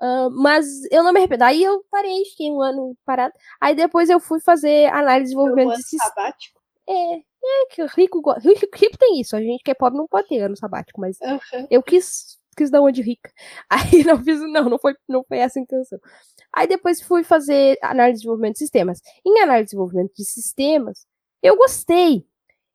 [0.01, 1.45] Uh, mas eu não me arrependo.
[1.45, 3.35] Aí eu parei, fiquei um ano parado.
[3.61, 6.61] Aí depois eu fui fazer análise de desenvolvimento de sabático?
[6.89, 9.37] É, é que rico, rico, rico tem isso.
[9.37, 11.67] A gente que é pobre não pode ter ano sabático, mas uhum.
[11.71, 13.33] eu quis quis dar uma de rica.
[13.71, 15.99] Aí não fiz, não, não foi, não foi essa a intenção.
[16.55, 19.01] Aí depois fui fazer análise de desenvolvimento de sistemas.
[19.25, 21.07] Em análise de desenvolvimento de sistemas,
[21.43, 22.27] eu gostei.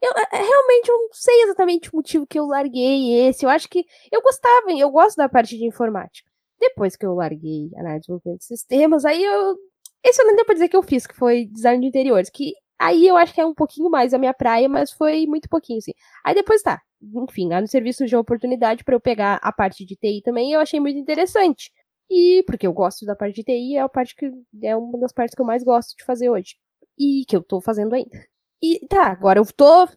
[0.01, 3.45] Eu é, é, realmente eu não sei exatamente o motivo que eu larguei esse.
[3.45, 6.29] Eu acho que eu gostava, eu gosto da parte de informática.
[6.59, 9.57] Depois que eu larguei análise de desenvolvimento de sistemas, aí eu.
[10.03, 12.53] Esse eu não deu pra dizer que eu fiz, que foi design de interiores, que
[12.79, 15.79] Aí eu acho que é um pouquinho mais a minha praia, mas foi muito pouquinho,
[15.79, 15.93] assim.
[16.23, 16.81] Aí depois tá.
[17.01, 20.59] Enfim, lá no serviço de oportunidade para eu pegar a parte de TI também, eu
[20.59, 21.71] achei muito interessante.
[22.09, 24.31] E porque eu gosto da parte de TI, é a parte que
[24.63, 26.55] é uma das partes que eu mais gosto de fazer hoje.
[26.97, 28.25] E que eu tô fazendo ainda.
[28.61, 29.87] E tá, agora eu tô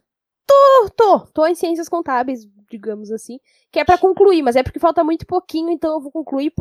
[0.47, 3.39] tô tô, tô em ciências contábeis, digamos assim,
[3.71, 6.53] que é para concluir, mas é porque falta muito pouquinho, então eu vou concluir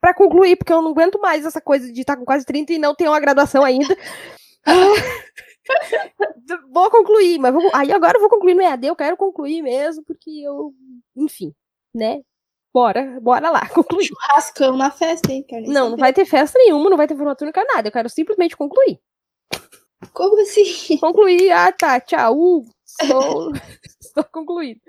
[0.00, 2.72] para concluir, porque eu não aguento mais essa coisa de estar tá com quase 30
[2.72, 3.96] e não ter uma graduação ainda.
[6.72, 10.04] vou concluir, mas vou, aí agora eu vou concluir no EAD, eu quero concluir mesmo,
[10.04, 10.72] porque eu,
[11.16, 11.54] enfim,
[11.94, 12.20] né?
[12.72, 14.06] Bora, bora lá, concluir.
[14.06, 15.44] Churrascão na festa, hein?
[15.46, 17.92] Quero não, não vai ter festa nenhuma, não vai ter formatura, não quero nada, eu
[17.92, 18.98] quero simplesmente concluir.
[20.12, 20.98] Como assim?
[20.98, 23.52] Concluir, ah tá, tchau, uh, estou,
[24.00, 24.80] estou concluído.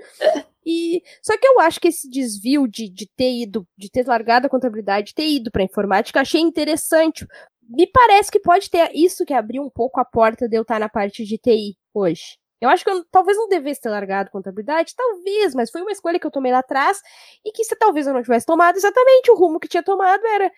[0.66, 4.48] E, só que eu acho que esse desvio de, de ter ido, de ter largado
[4.48, 7.28] a contabilidade, ter ido para informática, achei interessante,
[7.70, 10.80] me parece que pode ter isso que abriu um pouco a porta de eu estar
[10.80, 12.38] na parte de TI hoje.
[12.62, 16.18] Eu acho que eu talvez não devesse ter largado contabilidade, talvez, mas foi uma escolha
[16.18, 17.02] que eu tomei lá atrás
[17.44, 20.50] e que se talvez eu não tivesse tomado exatamente o rumo que tinha tomado era,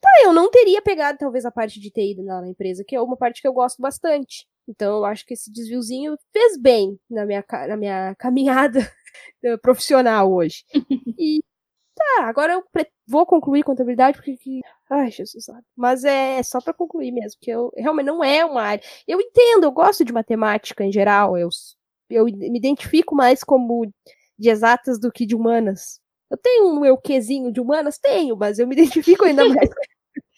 [0.00, 3.00] tá, eu não teria pegado talvez a parte de TI na, na empresa, que é
[3.00, 4.46] uma parte que eu gosto bastante.
[4.66, 8.80] Então eu acho que esse desviozinho fez bem na minha, na minha caminhada
[9.62, 10.64] profissional hoje.
[11.18, 11.42] e
[12.00, 12.64] tá, agora eu
[13.06, 14.36] vou concluir contabilidade porque.
[14.36, 14.60] Que...
[14.88, 15.46] Ai, Jesus.
[15.76, 18.82] Mas é só para concluir mesmo, que eu realmente não é uma área.
[19.06, 21.48] Eu entendo, eu gosto de matemática em geral, eu,
[22.08, 23.92] eu me identifico mais como
[24.38, 26.00] de exatas do que de humanas.
[26.30, 27.98] Eu tenho um meu quezinho de humanas?
[27.98, 29.70] Tenho, mas eu me identifico ainda mais.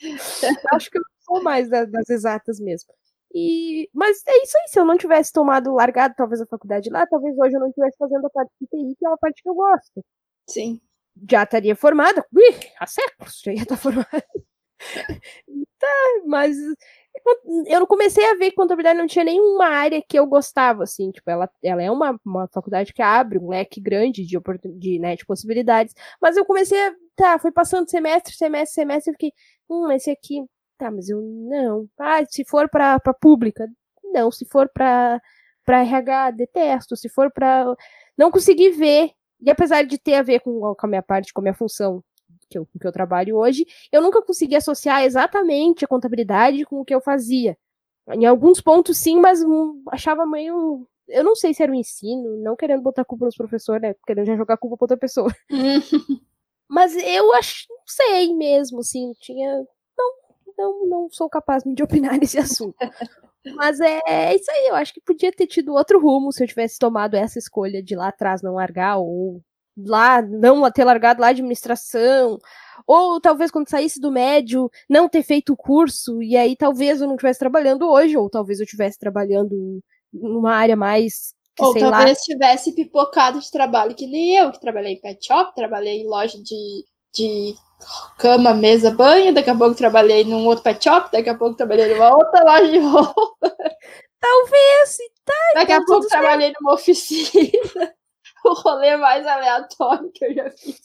[0.72, 2.92] Acho que eu sou mais das, das exatas mesmo.
[3.34, 7.06] E, mas é isso aí, se eu não tivesse tomado, largado talvez a faculdade lá,
[7.06, 9.48] talvez hoje eu não estivesse fazendo a parte de TI, que é uma parte que
[9.48, 10.04] eu gosto.
[10.46, 10.80] Sim
[11.30, 12.24] já estaria formada.
[12.34, 14.24] Ui, há séculos já ia estar formada.
[15.78, 15.88] tá,
[16.26, 16.56] mas
[17.66, 21.10] eu não comecei a ver que contabilidade não tinha nenhuma área que eu gostava, assim,
[21.10, 24.38] tipo, ela, ela é uma, uma faculdade que abre um leque grande de,
[24.78, 29.32] de, né, de possibilidades, mas eu comecei a, tá, foi passando semestre, semestre, semestre, fiquei,
[29.68, 30.42] hum, esse aqui,
[30.78, 33.68] tá, mas eu, não, ah, se for pra, pra pública,
[34.04, 35.20] não, se for pra,
[35.64, 37.66] pra RH, detesto, se for pra,
[38.16, 41.40] não consegui ver e apesar de ter a ver com, com a minha parte, com
[41.40, 42.02] a minha função
[42.48, 46.84] que eu, que eu trabalho hoje, eu nunca consegui associar exatamente a contabilidade com o
[46.84, 47.56] que eu fazia.
[48.10, 50.86] Em alguns pontos, sim, mas um, achava meio.
[51.08, 53.94] Eu não sei se era o ensino, não querendo botar culpa nos professores, né?
[54.06, 55.34] Querendo já jogar culpa pra outra pessoa.
[56.68, 59.64] mas eu acho, não sei mesmo, assim, tinha.
[59.96, 60.14] Não,
[60.58, 62.76] não, não sou capaz de opinar nesse assunto.
[63.54, 66.48] Mas é, é, isso aí, eu acho que podia ter tido outro rumo se eu
[66.48, 69.42] tivesse tomado essa escolha de lá atrás não largar, ou
[69.76, 72.38] lá não ter largado lá a administração,
[72.86, 77.06] ou talvez quando saísse do médio não ter feito o curso, e aí talvez eu
[77.06, 81.34] não estivesse trabalhando hoje, ou talvez eu estivesse trabalhando numa área mais.
[81.56, 82.24] Que, ou talvez lá...
[82.24, 86.38] tivesse pipocado de trabalho que nem eu, que trabalhei em pet shop, trabalhei em loja
[86.42, 87.54] de, de
[88.18, 91.92] cama, mesa, banho, daqui a pouco trabalhei num outro pet shop, daqui a pouco trabalhei
[91.94, 93.56] numa outra loja de roupa.
[94.20, 95.34] Talvez, tá.
[95.54, 97.92] Daqui a pouco trabalhei numa oficina.
[98.44, 100.80] o rolê mais aleatório que eu já fiz.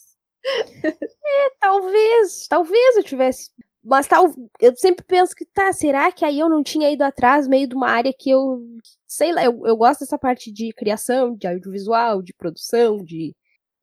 [0.84, 3.50] É, talvez, talvez eu tivesse.
[3.82, 7.46] Mas tal, eu sempre penso que, tá, será que aí eu não tinha ido atrás,
[7.46, 8.60] meio de uma área que eu.
[9.06, 13.34] Sei lá, eu, eu gosto dessa parte de criação, de audiovisual, de produção, de.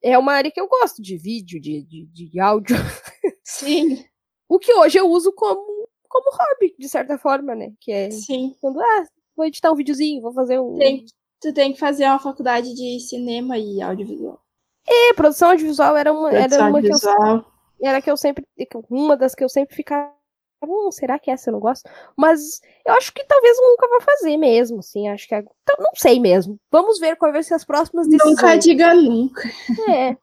[0.06, 2.76] É uma área que eu gosto de vídeo, de, de, de áudio.
[3.42, 4.04] Sim.
[4.48, 7.72] O que hoje eu uso como, como hobby, de certa forma, né?
[7.80, 8.54] Que é Sim.
[8.60, 9.04] quando, ah,
[9.36, 10.78] vou editar um videozinho, vou fazer um.
[10.78, 11.04] Tem,
[11.40, 14.40] tu tem que fazer uma faculdade de cinema e audiovisual.
[14.86, 18.46] É, produção audiovisual era uma, era Produção uma que eu era que eu sempre.
[18.88, 20.14] Uma das que eu sempre ficava.
[20.62, 21.88] Hum, será que essa eu não gosto?
[22.16, 25.08] Mas eu acho que talvez nunca vá fazer mesmo, assim.
[25.08, 25.34] Acho que.
[25.34, 26.58] é- então, não sei mesmo.
[26.70, 28.36] Vamos ver quais vão ser as próximas decisões.
[28.36, 29.48] Nunca diga nunca.
[29.88, 30.16] É.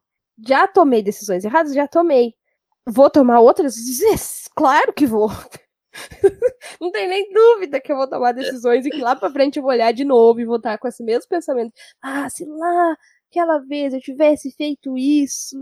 [0.45, 1.73] Já tomei decisões erradas?
[1.73, 2.33] Já tomei.
[2.87, 3.75] Vou tomar outras?
[4.55, 5.29] Claro que vou.
[6.81, 9.63] Não tem nem dúvida que eu vou tomar decisões e que lá pra frente eu
[9.63, 11.71] vou olhar de novo e vou estar com esse mesmo pensamento.
[12.01, 12.97] Ah, se lá,
[13.29, 15.55] aquela vez eu tivesse feito isso,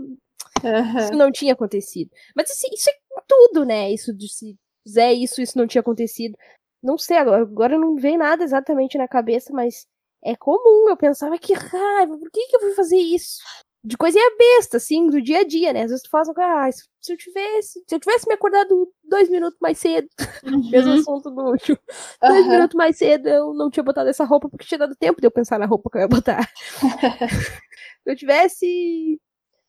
[0.64, 0.98] Aham.
[1.04, 2.10] isso não tinha acontecido.
[2.36, 2.94] Mas isso, isso é
[3.26, 3.90] tudo, né?
[3.92, 6.36] Isso de se fizer isso, isso não tinha acontecido.
[6.82, 9.86] Não sei, agora, não vem nada exatamente na cabeça, mas
[10.24, 10.88] é comum.
[10.88, 13.38] Eu pensava que raiva, por que, que eu fui fazer isso?
[13.84, 15.82] De coisinha besta, assim, do dia a dia, né?
[15.82, 19.58] Às vezes tu faz, ah, se eu tivesse, se eu tivesse me acordado dois minutos
[19.60, 20.08] mais cedo,
[20.70, 20.98] mesmo Uhum.
[21.00, 21.78] assunto do último,
[22.26, 22.50] dois Aham.
[22.50, 25.32] minutos mais cedo eu não tinha botado essa roupa porque tinha dado tempo de eu
[25.32, 26.48] pensar na roupa que eu ia botar.
[28.04, 29.20] se eu tivesse.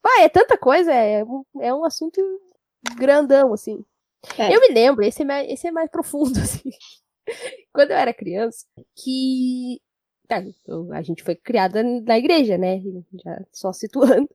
[0.04, 2.20] Vai, é tanta coisa, é, um- é um assunto
[2.98, 3.84] grandão, assim.
[4.38, 4.56] É.
[4.56, 6.70] Eu me lembro, esse é mais, esse é mais profundo, assim.
[7.74, 9.82] Quando eu era criança, que.
[10.28, 10.42] Tá,
[10.94, 12.80] a gente foi criada na igreja, né?
[13.24, 14.30] Já só situando.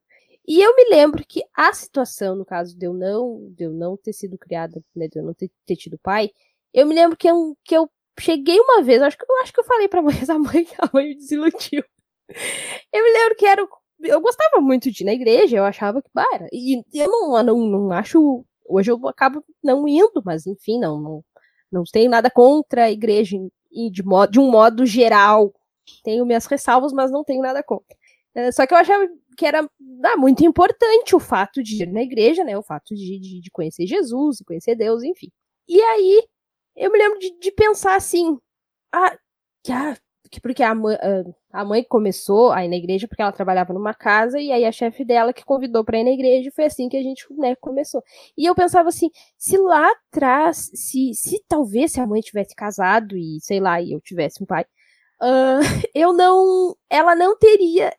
[0.46, 3.96] E eu me lembro que a situação, no caso de eu não, de eu não
[3.96, 6.30] ter sido criada, né, de eu não ter, ter tido pai,
[6.72, 9.60] eu me lembro que eu, que eu cheguei uma vez, acho que eu acho que
[9.60, 11.84] eu falei pra mãe, mas a mãe, a mãe me desiludiu.
[12.92, 13.66] Eu me lembro que era.
[14.02, 16.08] Eu gostava muito de ir na igreja, eu achava que.
[16.34, 18.44] Era, e eu não, não, não acho.
[18.68, 21.24] Hoje eu acabo não indo, mas enfim, não, não,
[21.72, 25.52] não tenho nada contra a igreja em- de, modo, de um modo geral.
[26.04, 27.96] Tenho minhas ressalvas, mas não tenho nada contra.
[28.34, 29.68] É, só que eu achava que era
[30.04, 32.56] ah, muito importante o fato de ir na igreja, né?
[32.58, 35.28] O fato de, de, de conhecer Jesus, de conhecer Deus, enfim.
[35.68, 36.22] E aí,
[36.76, 38.38] eu me lembro de, de pensar assim,
[38.92, 39.16] ah,
[39.64, 39.96] que, ah,
[40.30, 40.96] que porque a mãe,
[41.52, 44.72] a mãe começou a ir na igreja porque ela trabalhava numa casa e aí a
[44.72, 47.54] chefe dela que convidou para ir na igreja e foi assim que a gente né,
[47.56, 48.02] começou.
[48.36, 53.16] E eu pensava assim, se lá atrás, se, se talvez se a mãe tivesse casado
[53.16, 54.64] e sei lá, e eu tivesse um pai,
[55.20, 55.60] ah,
[55.94, 57.92] eu não, ela não teria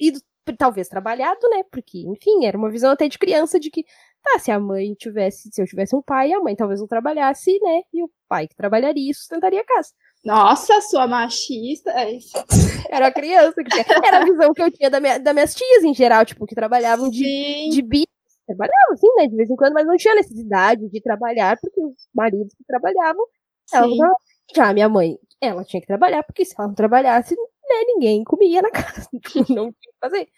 [0.00, 0.20] ido
[0.58, 1.62] talvez trabalhado, né?
[1.70, 3.84] Porque, enfim, era uma visão até de criança de que,
[4.22, 7.58] tá, se a mãe tivesse, se eu tivesse um pai, a mãe talvez não trabalhasse,
[7.62, 7.82] né?
[7.92, 9.90] E o pai que trabalharia e sustentaria a casa.
[10.24, 11.90] Nossa, sua machista.
[11.92, 12.18] É.
[12.90, 13.84] Era a criança que tinha.
[14.04, 16.54] Era a visão que eu tinha da minha, das minhas tias em geral, tipo, que
[16.54, 17.68] trabalhavam de, Sim.
[17.70, 18.04] de bi.
[18.46, 19.28] Trabalhavam, assim, né?
[19.28, 23.24] De vez em quando, mas não tinha necessidade de trabalhar, porque os maridos que trabalhavam,
[23.96, 24.16] não-
[24.54, 28.24] já a minha mãe, ela tinha que trabalhar, porque se ela não trabalhasse, né, ninguém
[28.24, 28.70] comia na
[29.06, 29.08] casa.
[29.12, 30.28] Não tinha o que fazer.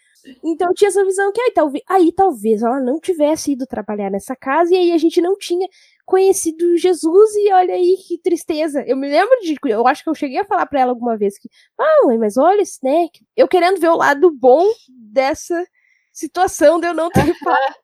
[0.43, 4.09] Então eu tinha essa visão que aí talvez, aí talvez ela não tivesse ido trabalhar
[4.09, 5.67] nessa casa e aí a gente não tinha
[6.05, 8.83] conhecido Jesus e olha aí que tristeza.
[8.87, 11.37] Eu me lembro de, eu acho que eu cheguei a falar pra ela alguma vez
[11.37, 15.65] que, ah, mãe, mas olha, esse, né, eu querendo ver o lado bom dessa
[16.11, 17.75] situação de eu não ter falado.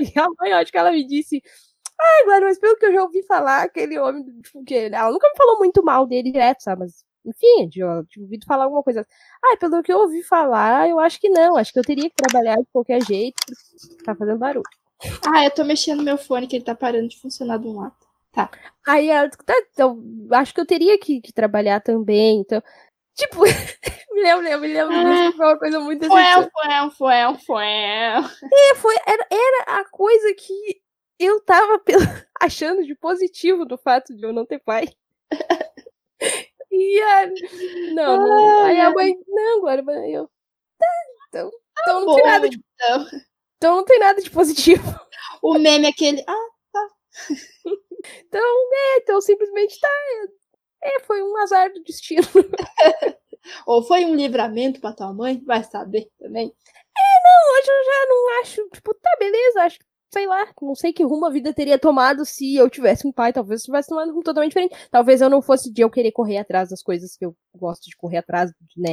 [0.00, 1.42] E a mãe, eu acho que ela me disse,
[2.00, 5.28] ai, Glória, mas pelo que eu já ouvi falar, aquele homem, tipo, que ela nunca
[5.28, 6.80] me falou muito mal dele direto, sabe?
[6.80, 9.06] Mas, enfim, eu tinha ouvido falar alguma coisa.
[9.44, 11.56] Ah, pelo que eu ouvi falar, eu acho que não.
[11.56, 13.36] Acho que eu teria que trabalhar de qualquer jeito,
[13.80, 14.64] porque tá fazendo barulho.
[15.26, 17.80] Ah, eu tô mexendo no meu fone que ele tá parando de funcionar de um
[17.80, 17.94] lado.
[18.86, 22.40] Aí ela, tá, então, acho que eu teria que, que trabalhar também.
[22.40, 22.62] Então,
[23.14, 23.40] tipo,
[24.12, 26.06] me lembro, me lembro, disso, foi uma coisa muito.
[26.06, 28.22] Fuel, fuel, fuel, fuel.
[28.52, 30.80] É, foi, era, era a coisa que
[31.18, 31.82] eu tava
[32.40, 34.86] achando de positivo do fato de eu não ter pai.
[36.78, 37.26] E a,
[37.94, 40.28] não, não, aí a mãe, não, agora eu.
[40.78, 40.86] Tá,
[41.28, 43.06] então, então não tem nada de, então.
[43.56, 44.82] então não tem nada de positivo.
[45.42, 46.22] O meme é aquele.
[46.26, 46.46] Ah,
[48.26, 49.88] Então, é, então simplesmente tá.
[50.82, 52.22] É, foi um azar do destino.
[53.66, 55.42] ou foi um livramento pra tua mãe?
[55.44, 56.52] Vai saber também.
[57.56, 61.02] Hoje eu já não acho, tipo, tá, beleza, acho que, sei lá, não sei que
[61.04, 64.12] rumo a vida teria tomado se eu tivesse um pai, talvez eu tivesse tomado um
[64.12, 64.76] rumo totalmente diferente.
[64.90, 67.96] Talvez eu não fosse de eu querer correr atrás das coisas que eu gosto de
[67.96, 68.92] correr atrás, né?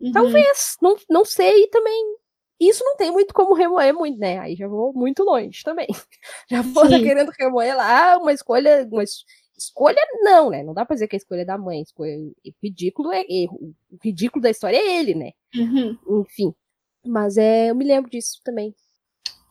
[0.00, 0.12] Uhum.
[0.12, 2.16] Talvez, não, não sei também.
[2.58, 4.38] Isso não tem muito como remoer muito, né?
[4.38, 5.86] Aí já vou muito longe também.
[6.50, 7.02] Já vou Sim.
[7.02, 9.24] querendo remoer lá uma escolha, uma es-
[9.56, 10.62] escolha não, né?
[10.62, 13.74] Não dá pra dizer que a escolha é da mãe, escolha, o ridículo é erro.
[13.90, 15.32] O ridículo da história é ele, né?
[15.54, 15.98] Uhum.
[16.22, 16.54] Enfim.
[17.04, 18.74] Mas é, eu me lembro disso também.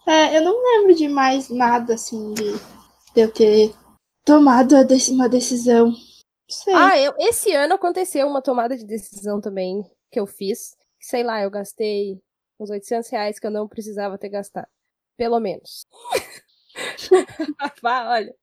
[0.07, 2.53] É, eu não lembro de mais nada assim de,
[3.13, 3.73] de eu ter
[4.23, 4.75] tomado
[5.11, 5.93] uma decisão.
[6.49, 6.73] Sei.
[6.73, 10.75] Ah, eu, esse ano aconteceu uma tomada de decisão também que eu fiz.
[10.99, 12.21] Sei lá, eu gastei
[12.59, 14.67] uns 800 reais que eu não precisava ter gastado.
[15.17, 15.87] Pelo menos.
[17.81, 18.35] Vá, olha.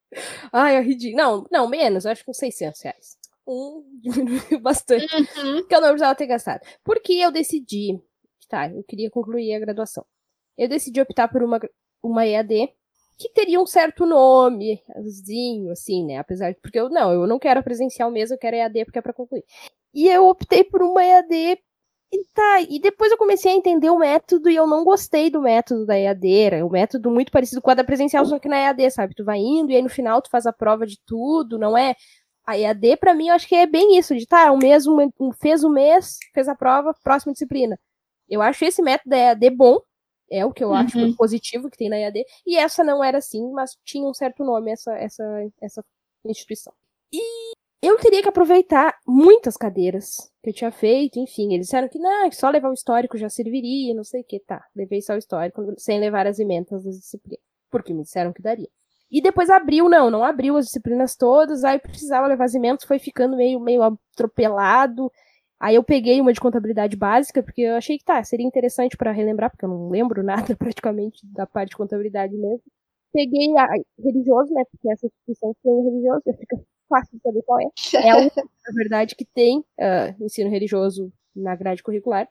[0.53, 1.16] Ai, é ridículo.
[1.16, 2.07] Não, não, menos.
[2.07, 3.18] Acho que uns 600 reais.
[3.46, 5.14] Um diminuiu bastante.
[5.14, 5.66] Uhum.
[5.66, 6.61] Que eu não precisava ter gastado.
[6.83, 8.01] Porque eu decidi.
[8.48, 10.05] Tá, eu queria concluir a graduação.
[10.56, 11.60] Eu decidi optar por uma,
[12.02, 12.72] uma EAD
[13.18, 14.82] que teria um certo nome,
[15.70, 16.18] assim, né?
[16.18, 16.60] Apesar de.
[16.60, 19.44] Porque eu não, eu não quero presencial mesmo, eu quero EAD porque é pra concluir.
[19.94, 21.58] E eu optei por uma EAD
[22.14, 25.40] e tá, e depois eu comecei a entender o método e eu não gostei do
[25.40, 28.90] método da EAD, o método muito parecido com a da presencial, só que na EAD,
[28.90, 29.14] sabe?
[29.14, 31.94] Tu vai indo e aí no final tu faz a prova de tudo, não é?
[32.46, 35.32] A EAD, para mim, eu acho que é bem isso, de tá, um um, um,
[35.32, 37.78] fez o um mês, fez a prova, próxima disciplina.
[38.28, 39.80] Eu acho esse método da EAD bom,
[40.33, 40.75] é o que eu uhum.
[40.75, 44.42] acho positivo que tem na EAD, e essa não era assim, mas tinha um certo
[44.42, 45.25] nome, essa, essa,
[45.61, 45.85] essa
[46.25, 46.73] instituição.
[47.12, 51.99] E eu teria que aproveitar muitas cadeiras que eu tinha feito, enfim, eles disseram que
[51.99, 55.18] não, só levar o histórico já serviria, não sei o que, tá, levei só o
[55.18, 58.68] histórico, sem levar as emendas das disciplinas, porque me disseram que daria.
[59.11, 62.99] E depois abriu, não, não abriu as disciplinas todas, aí precisava levar as emendas, foi
[62.99, 65.12] ficando meio, meio atropelado,
[65.62, 69.12] aí eu peguei uma de contabilidade básica, porque eu achei que tá, seria interessante para
[69.12, 70.22] relembrar, porque eu não lembro
[70.55, 72.62] nada praticamente da parte de contabilidade mesmo.
[73.12, 77.61] Peguei a religioso, né, porque essa instituição tem religioso, eu fico fácil de saber qual
[77.61, 77.66] é.
[77.94, 82.29] É a única, na verdade, que tem uh, ensino religioso na grade curricular,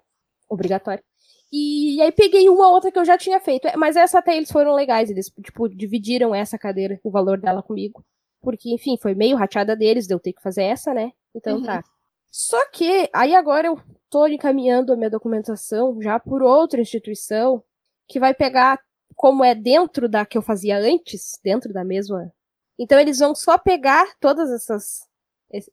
[0.50, 1.04] obrigatório.
[1.52, 4.52] E, e aí peguei uma outra que eu já tinha feito, mas essa até eles
[4.52, 8.04] foram legais, eles, tipo, dividiram essa cadeira, o valor dela comigo.
[8.42, 11.12] Porque, enfim, foi meio rateada deles, de eu ter que fazer essa, né?
[11.36, 11.64] Então uhum.
[11.64, 11.84] tá.
[12.32, 17.64] Só que, aí agora eu tô encaminhando a minha documentação já por outra instituição
[18.08, 18.80] que vai pegar
[19.16, 22.34] como é dentro da que eu fazia antes, dentro da mesma
[22.82, 25.08] então eles vão só pegar todas essas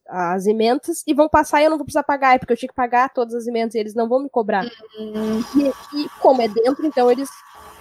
[0.07, 2.69] as emendas e vão passar e eu não vou precisar pagar, é porque eu tinha
[2.69, 4.65] que pagar todas as emendas e eles não vão me cobrar.
[4.99, 5.39] Uhum.
[5.55, 7.29] E, e, como é dentro, então eles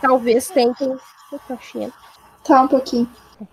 [0.00, 0.96] talvez tentem.
[1.30, 1.38] Tá
[2.44, 3.10] Tá um pouquinho.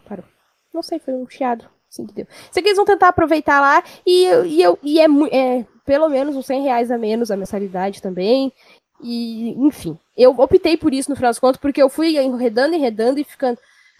[0.07, 0.23] Parou.
[0.71, 1.67] Não sei, foi um chiado.
[1.95, 2.27] Assim que deu.
[2.51, 6.35] Sei que eles vão tentar aproveitar lá e, e, eu, e é, é pelo menos
[6.35, 8.51] uns 100 reais a menos a mensalidade também.
[9.01, 13.19] E, enfim, eu optei por isso no final das contas, porque eu fui enredando, enredando
[13.19, 13.57] e ficando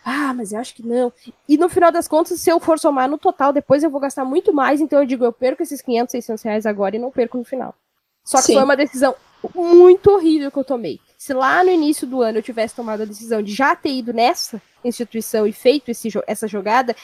[0.07, 1.11] ah, mas eu acho que não.
[1.49, 4.23] E no final das contas, se eu for somar no total, depois eu vou gastar
[4.23, 7.39] muito mais, então eu digo, eu perco esses 500, 600 reais agora e não perco
[7.39, 7.73] no final.
[8.23, 8.53] Só que Sim.
[8.53, 9.15] foi uma decisão
[9.55, 10.99] muito horrível que eu tomei.
[11.17, 14.13] Se lá no início do ano eu tivesse tomado a decisão de já ter ido
[14.13, 16.95] nessa instituição e feito esse, essa jogada,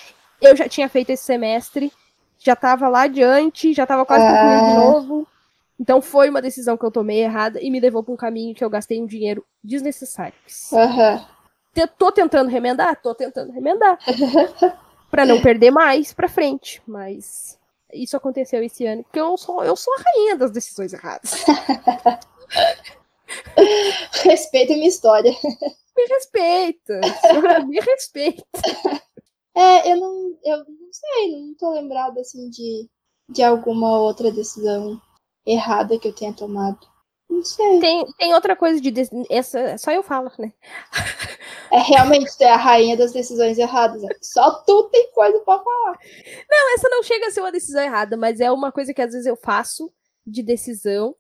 [0.42, 1.92] eu já tinha feito esse semestre,
[2.40, 5.28] já estava lá adiante, já estava quase concluindo de novo.
[5.80, 8.64] Então foi uma decisão que eu tomei errada e me levou para um caminho que
[8.64, 10.36] eu gastei um dinheiro desnecessário.
[10.72, 11.26] Uhum
[11.98, 13.02] tô tentando remendar?
[13.02, 13.98] Tô tentando remendar.
[15.10, 16.82] para não perder mais pra frente.
[16.86, 17.58] Mas
[17.94, 21.46] isso aconteceu esse ano, porque eu sou, eu sou a rainha das decisões erradas.
[24.24, 25.32] respeita a minha história.
[25.96, 27.02] Me respeita.
[27.68, 28.44] Me respeita.
[29.56, 32.90] É, eu não, eu não sei, não tô lembrada assim de,
[33.30, 35.02] de alguma outra decisão
[35.46, 36.88] errada que eu tenha tomado.
[37.30, 37.80] Não sei.
[37.80, 38.94] Tem, tem outra coisa de.
[39.30, 40.54] Essa, só eu falo, né?
[41.72, 44.02] É realmente é a rainha das decisões erradas.
[44.02, 44.10] Né?
[44.22, 45.98] Só tu tem coisa pra falar.
[46.50, 49.14] Não, essa não chega a ser uma decisão errada, mas é uma coisa que às
[49.14, 49.90] vezes eu faço
[50.28, 51.16] de decisão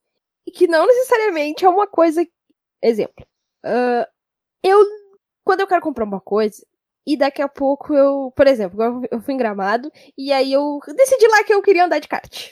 [0.45, 2.27] e que não necessariamente é uma coisa.
[2.81, 3.25] Exemplo.
[3.65, 4.05] Uh,
[4.61, 4.77] eu.
[5.45, 6.61] Quando eu quero comprar uma coisa,
[7.05, 8.31] e daqui a pouco eu.
[8.35, 8.79] Por exemplo,
[9.11, 12.51] eu fui em gramado, e aí eu decidi lá que eu queria andar de kart.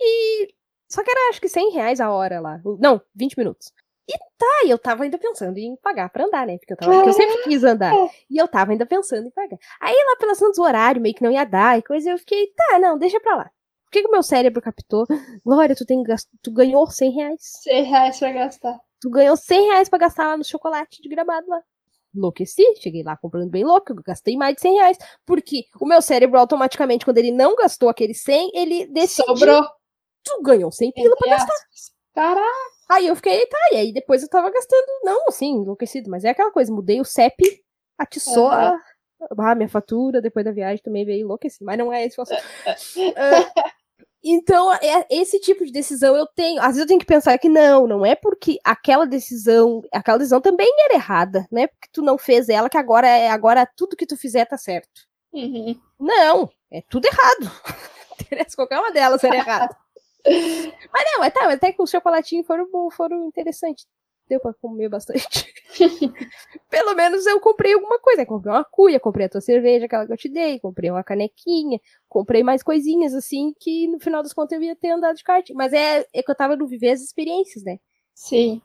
[0.00, 0.48] E
[0.88, 2.60] só que era acho que 100 reais a hora lá.
[2.78, 3.72] Não, 20 minutos.
[4.08, 6.56] E tá, e eu tava ainda pensando em pagar pra andar, né?
[6.56, 7.92] Porque eu, tava, porque eu sempre quis andar.
[8.30, 9.58] E eu tava ainda pensando em pagar.
[9.80, 12.78] Aí lá pelas tantas horário, meio que não ia dar e coisa, eu fiquei, tá,
[12.78, 13.50] não, deixa pra lá.
[13.84, 15.06] Por que, que o meu cérebro captou?
[15.44, 16.02] Glória, tu, tem,
[16.42, 17.40] tu ganhou 100 reais.
[17.62, 18.80] 100 reais pra gastar.
[19.00, 21.62] Tu ganhou 100 reais pra gastar lá no chocolate de gramado lá.
[22.18, 24.98] Enlouqueci, cheguei lá comprando bem louco, gastei mais de 100 reais.
[25.24, 29.36] Porque o meu cérebro, automaticamente, quando ele não gastou aquele 100, ele decidiu...
[29.36, 29.62] Sobrou
[30.28, 31.54] tu ganhou 100 pila pra gastar.
[32.14, 32.78] Caraca.
[32.90, 36.30] Aí eu fiquei, tá, e aí depois eu tava gastando, não, assim, enlouquecido, mas é
[36.30, 37.62] aquela coisa, mudei o CEP,
[37.98, 38.50] atiçou uhum.
[38.50, 42.22] a, a minha fatura, depois da viagem também veio enlouquecido, mas não é esse o
[42.22, 42.40] assunto.
[42.40, 42.40] uh,
[44.22, 46.60] então, é, esse tipo de decisão eu tenho.
[46.60, 50.40] Às vezes eu tenho que pensar que não, não é porque aquela decisão, aquela decisão
[50.40, 51.68] também era errada, né?
[51.68, 55.06] Porque tu não fez ela, que agora é agora tudo que tu fizer tá certo.
[55.32, 55.80] Uhum.
[56.00, 57.50] Não, é tudo errado.
[58.20, 59.76] Interessa qualquer uma delas ser errada.
[60.26, 63.86] Mas não, mas tá, até que os chocolatinhos foram, foram interessantes.
[64.28, 65.52] Deu pra comer bastante.
[66.70, 68.26] Pelo menos eu comprei alguma coisa.
[68.26, 71.80] comprei uma cuia, comprei a tua cerveja, aquela que eu te dei, comprei uma canequinha,
[72.08, 75.48] comprei mais coisinhas assim que no final das contas eu ia ter andado de kart.
[75.54, 77.78] Mas é, é que eu tava no viver as experiências, né?
[78.14, 78.60] Sim.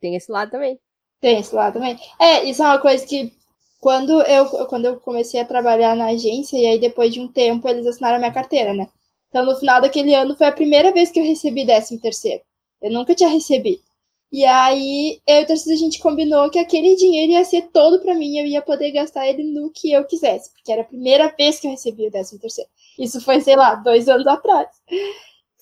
[0.00, 0.78] Tem esse lado também.
[1.20, 1.98] Tem esse lado também.
[2.20, 3.32] É, isso é uma coisa que
[3.80, 7.68] quando eu, quando eu comecei a trabalhar na agência, e aí depois de um tempo
[7.68, 8.88] eles assinaram a minha carteira, né?
[9.28, 12.42] Então no final daquele ano foi a primeira vez que eu recebi 13 terceiro.
[12.80, 13.82] Eu nunca tinha recebido.
[14.30, 18.38] E aí, eu e a gente combinou que aquele dinheiro ia ser todo para mim,
[18.38, 21.66] eu ia poder gastar ele no que eu quisesse, porque era a primeira vez que
[21.66, 22.68] eu recebi o 13 terceiro.
[22.98, 24.68] Isso foi, sei lá, dois anos atrás.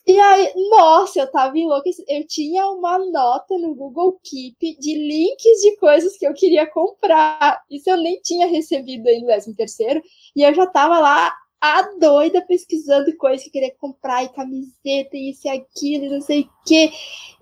[0.06, 2.06] E aí, nossa, eu tava enlouquecida.
[2.08, 7.60] Eu tinha uma nota no Google Keep de links de coisas que eu queria comprar.
[7.68, 10.02] Isso eu nem tinha recebido ainda no 13 terceiro.
[10.36, 15.30] E eu já tava lá a doida pesquisando coisas que queria comprar, e camiseta, e
[15.30, 16.90] isso e aquilo, e não sei o quê.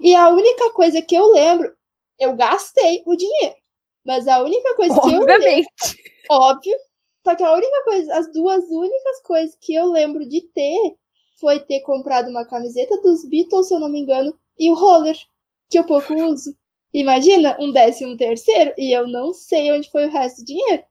[0.00, 1.74] E a única coisa que eu lembro,
[2.18, 3.56] eu gastei o dinheiro.
[4.04, 5.70] Mas a única coisa que eu lembro.
[6.30, 6.76] Óbvio.
[7.26, 10.96] Só que a única coisa, as duas únicas coisas que eu lembro de ter
[11.40, 15.16] foi ter comprado uma camiseta dos Beatles, se eu não me engano, e o roller,
[15.70, 16.56] que eu pouco uso.
[16.92, 20.84] Imagina, um décimo terceiro, e eu não sei onde foi o resto do dinheiro.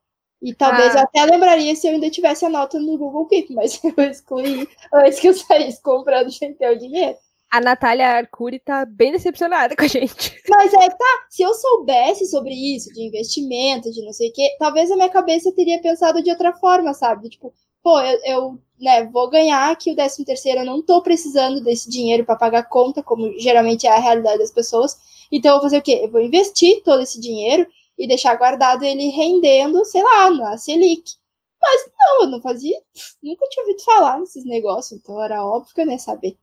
[0.44, 1.00] E talvez ah.
[1.00, 4.68] eu até lembraria se eu ainda tivesse a nota no Google Keep, mas eu excluí
[4.94, 7.18] antes que eu saísse comprando sem ter o dinheiro.
[7.50, 10.36] A Natália Arcuri tá bem decepcionada com a gente.
[10.50, 14.56] Mas é, tá, se eu soubesse sobre isso, de investimento, de não sei o quê,
[14.58, 17.30] talvez a minha cabeça teria pensado de outra forma, sabe?
[17.30, 21.62] Tipo, pô, eu, eu né, vou ganhar aqui o 13 terceiro, eu não tô precisando
[21.64, 24.98] desse dinheiro para pagar conta, como geralmente é a realidade das pessoas.
[25.32, 26.02] Então eu vou fazer o quê?
[26.04, 27.68] Eu vou investir todo esse dinheiro
[27.98, 31.16] e deixar guardado ele rendendo, sei lá, na Selic.
[31.62, 32.78] Mas não, eu não fazia,
[33.22, 36.38] nunca tinha ouvido falar nesses negócios, então era óbvio que eu nem saber.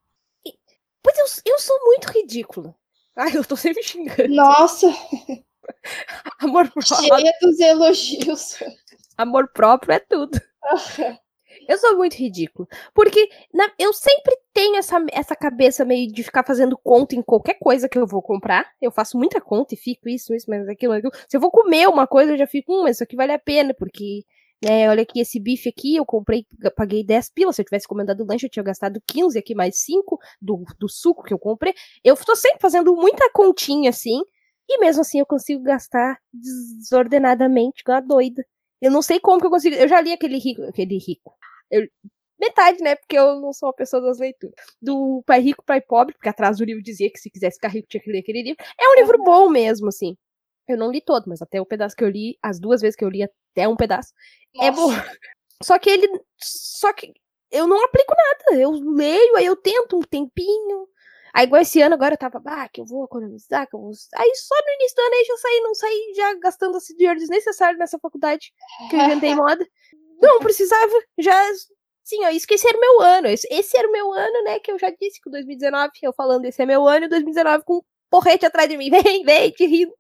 [1.03, 2.75] Pois eu, eu sou muito ridícula.
[3.17, 4.35] Ai, eu tô sempre xingando.
[4.35, 4.87] Nossa!
[6.41, 6.97] Amor próprio.
[6.97, 8.59] Cheia dos elogios.
[9.17, 10.41] Amor próprio é tudo.
[11.69, 12.69] Eu sou muito ridículo.
[12.95, 17.55] Porque na, eu sempre tenho essa, essa cabeça meio de ficar fazendo conta em qualquer
[17.55, 18.67] coisa que eu vou comprar.
[18.81, 21.13] Eu faço muita conta e fico isso, isso, mas aquilo, aquilo.
[21.29, 23.39] Se eu vou comer uma coisa, eu já fico, hum, mas isso aqui vale a
[23.39, 24.25] pena, porque,
[24.63, 26.47] né, olha aqui, esse bife aqui, eu comprei,
[26.77, 27.57] paguei 10 pilas.
[27.57, 31.23] Se eu tivesse comendado lanche, eu tinha gastado 15, aqui mais 5 do, do suco
[31.23, 31.75] que eu comprei.
[32.05, 34.21] Eu tô sempre fazendo muita continha assim.
[34.69, 38.45] E mesmo assim eu consigo gastar desordenadamente, igual a doida.
[38.81, 39.75] Eu não sei como que eu consigo.
[39.75, 41.35] Eu já li aquele rico, aquele rico,
[41.71, 41.87] eu,
[42.41, 42.97] metade, né?
[42.97, 44.55] Porque eu não sou uma pessoa das leituras.
[44.81, 47.89] Do Pai Rico, Pai Pobre, porque atrás do livro dizia que se quisesse ficar rico
[47.89, 48.65] tinha que ler aquele livro.
[48.81, 50.17] É um livro bom mesmo, assim.
[50.67, 53.05] Eu não li todo, mas até o pedaço que eu li, as duas vezes que
[53.05, 54.13] eu li até um pedaço,
[54.55, 54.69] Nossa.
[54.69, 54.89] é bom.
[55.63, 56.09] Só que ele.
[56.39, 57.13] Só que
[57.51, 58.61] eu não aplico nada.
[58.61, 60.89] Eu leio, aí eu tento um tempinho.
[61.33, 63.93] Aí, igual esse ano, agora eu tava, ah, que eu vou economizar, que eu vou.
[64.17, 67.21] Aí só no início do ano aí já saí, não saí já gastando esse dinheiro
[67.21, 68.53] desnecessário nessa faculdade
[68.89, 69.65] que eu inventei moda.
[70.21, 71.35] Não precisava, já.
[72.05, 73.29] Sim, ó, o meu ano.
[73.29, 74.59] Esse, era o meu ano, né?
[74.59, 77.77] Que eu já disse que 2019, eu falando, esse é meu ano, e 2019 com
[77.79, 78.91] um porrete atrás de mim.
[78.91, 79.95] Vem, vem, te rindo.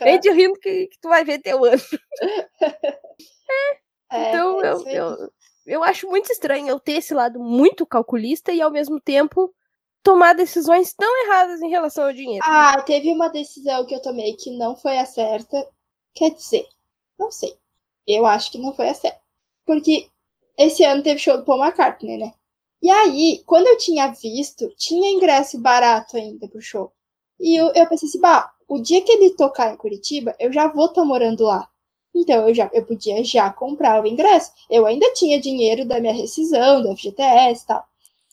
[0.00, 1.82] Vem te rindo que, que tu vai ver teu ano.
[3.40, 3.76] é.
[4.12, 5.32] é então, é eu, eu,
[5.66, 9.52] eu acho muito estranho eu ter esse lado muito calculista e ao mesmo tempo
[10.06, 12.44] tomar decisões tão erradas em relação ao dinheiro.
[12.46, 15.68] Ah, teve uma decisão que eu tomei que não foi a certa.
[16.14, 16.64] Quer dizer,
[17.18, 17.58] não sei.
[18.06, 19.20] Eu acho que não foi a certa.
[19.66, 20.08] Porque
[20.56, 22.32] esse ano teve show do Paul McCartney, né?
[22.82, 26.92] E aí, quando eu tinha visto, tinha ingresso barato ainda pro show.
[27.40, 30.68] E eu, eu pensei assim, bah, o dia que ele tocar em Curitiba, eu já
[30.68, 31.68] vou estar tá morando lá.
[32.14, 34.52] Então eu já eu podia já comprar o ingresso.
[34.70, 37.84] Eu ainda tinha dinheiro da minha rescisão, do FGTS e tal.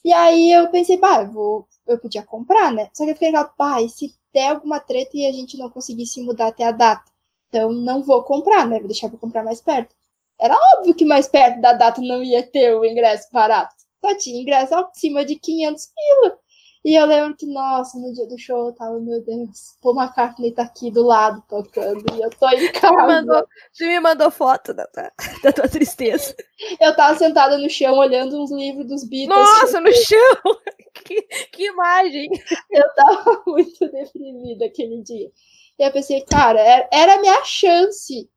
[0.05, 2.89] E aí eu pensei, bah, eu, vou, eu podia comprar, né?
[2.93, 6.21] Só que eu fiquei pá, e se der alguma treta e a gente não conseguisse
[6.21, 7.03] mudar até a data?
[7.49, 8.79] Então não vou comprar, né?
[8.79, 9.95] Vou deixar pra comprar mais perto.
[10.43, 13.73] Era óbvio que mais perto da data não ia ter o ingresso barato.
[14.03, 16.37] Só tinha ingresso acima de 500 pila.
[16.83, 20.51] E eu lembro que, nossa, no dia do show eu tava, meu Deus, Paul McCartney
[20.51, 22.93] tá aqui do lado tocando e eu tô em casa.
[22.93, 26.35] Você me mandou, você me mandou foto da, da, da, tua tristeza.
[26.77, 29.39] Eu tava sentada no chão olhando uns livros dos Beatles.
[29.39, 30.57] Nossa, no chão!
[31.05, 31.21] Que,
[31.51, 32.29] que imagem!
[32.69, 35.29] Eu tava muito deprimida aquele dia.
[35.77, 38.29] E eu pensei, cara, era a minha chance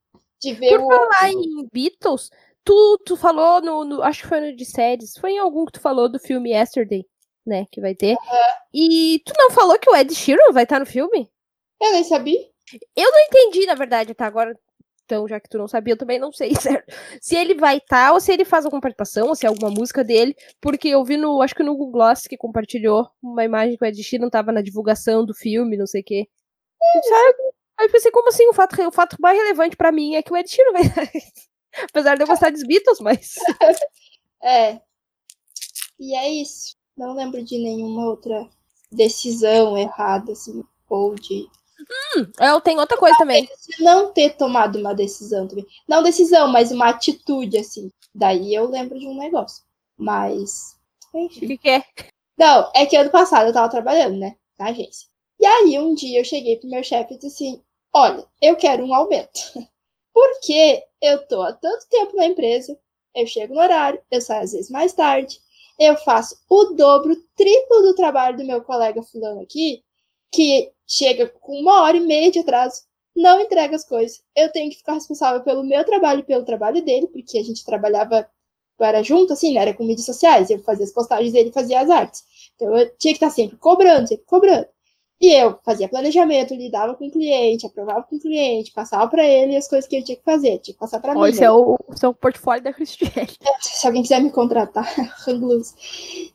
[0.47, 0.88] de ver Por o.
[0.88, 2.30] falar em Beatles,
[2.64, 5.16] tu, tu falou no, no, Acho que foi no de séries.
[5.18, 7.05] Foi em algum que tu falou do filme Yesterday,
[7.47, 7.66] né?
[7.70, 8.12] Que vai ter.
[8.12, 8.16] Uhum.
[8.74, 11.30] E tu não falou que o Ed Sheeran vai estar no filme?
[11.80, 12.40] Eu nem sabia.
[12.97, 14.59] Eu não entendi, na verdade, até agora.
[15.05, 16.92] Então, já que tu não sabia, eu também não sei, certo?
[17.20, 20.03] Se ele vai estar, ou se ele faz alguma participação, ou se é alguma música
[20.03, 23.84] dele, porque eu vi no, acho que no Google Gloss que compartilhou uma imagem que
[23.84, 26.28] o Ed Sheeran tava na divulgação do filme, não sei o quê.
[27.09, 27.55] Sabe?
[27.79, 28.47] Aí eu pensei, como assim?
[28.49, 30.83] O fato, o fato mais relevante pra mim é que o Ed Sheeran vai.
[31.91, 33.35] Apesar de eu gostar dos Beatles, mas.
[34.43, 34.81] É.
[35.99, 36.77] E é isso.
[36.97, 38.49] Não lembro de nenhuma outra
[38.93, 41.49] decisão errada, assim, ou de.
[42.16, 43.49] Hum, eu tenho outra coisa também.
[43.81, 45.66] Não ter tomado uma decisão também.
[45.89, 47.91] Não decisão, mas uma atitude, assim.
[48.14, 49.64] Daí eu lembro de um negócio.
[49.97, 50.77] Mas.
[51.12, 51.45] Enfim.
[51.45, 51.85] O que, que é?
[52.39, 54.37] Não, é que ano passado eu tava trabalhando, né?
[54.59, 55.09] Na agência.
[55.41, 57.62] E aí um dia eu cheguei pro meu chefe e disse assim:
[57.99, 59.40] Olha, eu quero um aumento.
[60.12, 62.78] Porque eu tô há tanto tempo na empresa,
[63.14, 65.40] eu chego no horário, eu saio às vezes mais tarde,
[65.80, 69.82] eu faço o dobro, triplo do trabalho do meu colega fulano aqui,
[70.30, 72.82] que chega com uma hora e meia de atraso,
[73.16, 74.22] não entrega as coisas.
[74.36, 77.64] Eu tenho que ficar responsável pelo meu trabalho e pelo trabalho dele, porque a gente
[77.64, 78.28] trabalhava
[78.78, 79.61] era junto, assim, né?
[79.61, 82.22] Era com mídias sociais, eu fazia as postagens e ele fazia as artes.
[82.57, 84.68] Então eu tinha que estar sempre cobrando, sempre cobrando.
[85.18, 89.56] E eu fazia planejamento, lidava com o cliente, aprovava com o cliente, passava para ele
[89.56, 91.26] as coisas que ele tinha que fazer, tinha que passar para mim.
[91.26, 91.46] Esse né?
[91.46, 93.30] é o seu portfólio da Cristiane.
[93.60, 94.84] Se alguém quiser me contratar,
[95.24, 95.74] Rangluz.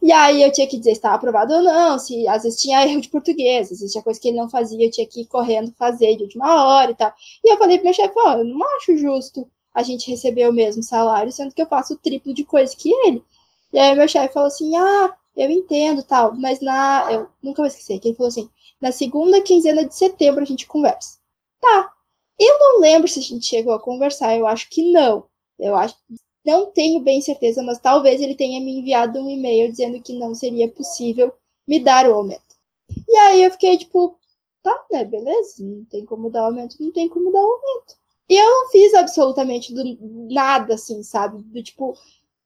[0.02, 2.84] E aí eu tinha que dizer se estava aprovado ou não, se às vezes tinha
[2.84, 5.26] erro de português, às vezes tinha coisa que ele não fazia, eu tinha que ir
[5.26, 7.14] correndo fazer de última hora e tal.
[7.44, 10.50] E eu falei pro meu chefe, ó, oh, eu não acho justo a gente receber
[10.50, 13.24] o mesmo salário, sendo que eu faço o triplo de coisa que ele.
[13.72, 17.08] E aí meu chefe falou assim, ah, eu entendo tal, mas na.
[17.12, 18.50] Eu nunca vou esquecer, que ele falou assim
[18.82, 21.20] na segunda quinzena de setembro a gente conversa.
[21.60, 21.94] Tá.
[22.40, 25.26] Eu não lembro se a gente chegou a conversar, eu acho que não.
[25.60, 25.96] Eu acho
[26.46, 30.34] não tenho bem certeza, mas talvez ele tenha me enviado um e-mail dizendo que não
[30.34, 31.32] seria possível
[31.68, 32.56] me dar o aumento.
[33.08, 34.18] E aí eu fiquei tipo,
[34.64, 37.96] tá, né, beleza, não tem como dar aumento, não tem como dar aumento.
[38.28, 39.84] E eu não fiz absolutamente do,
[40.32, 41.42] nada assim, sabe?
[41.44, 41.96] Do tipo,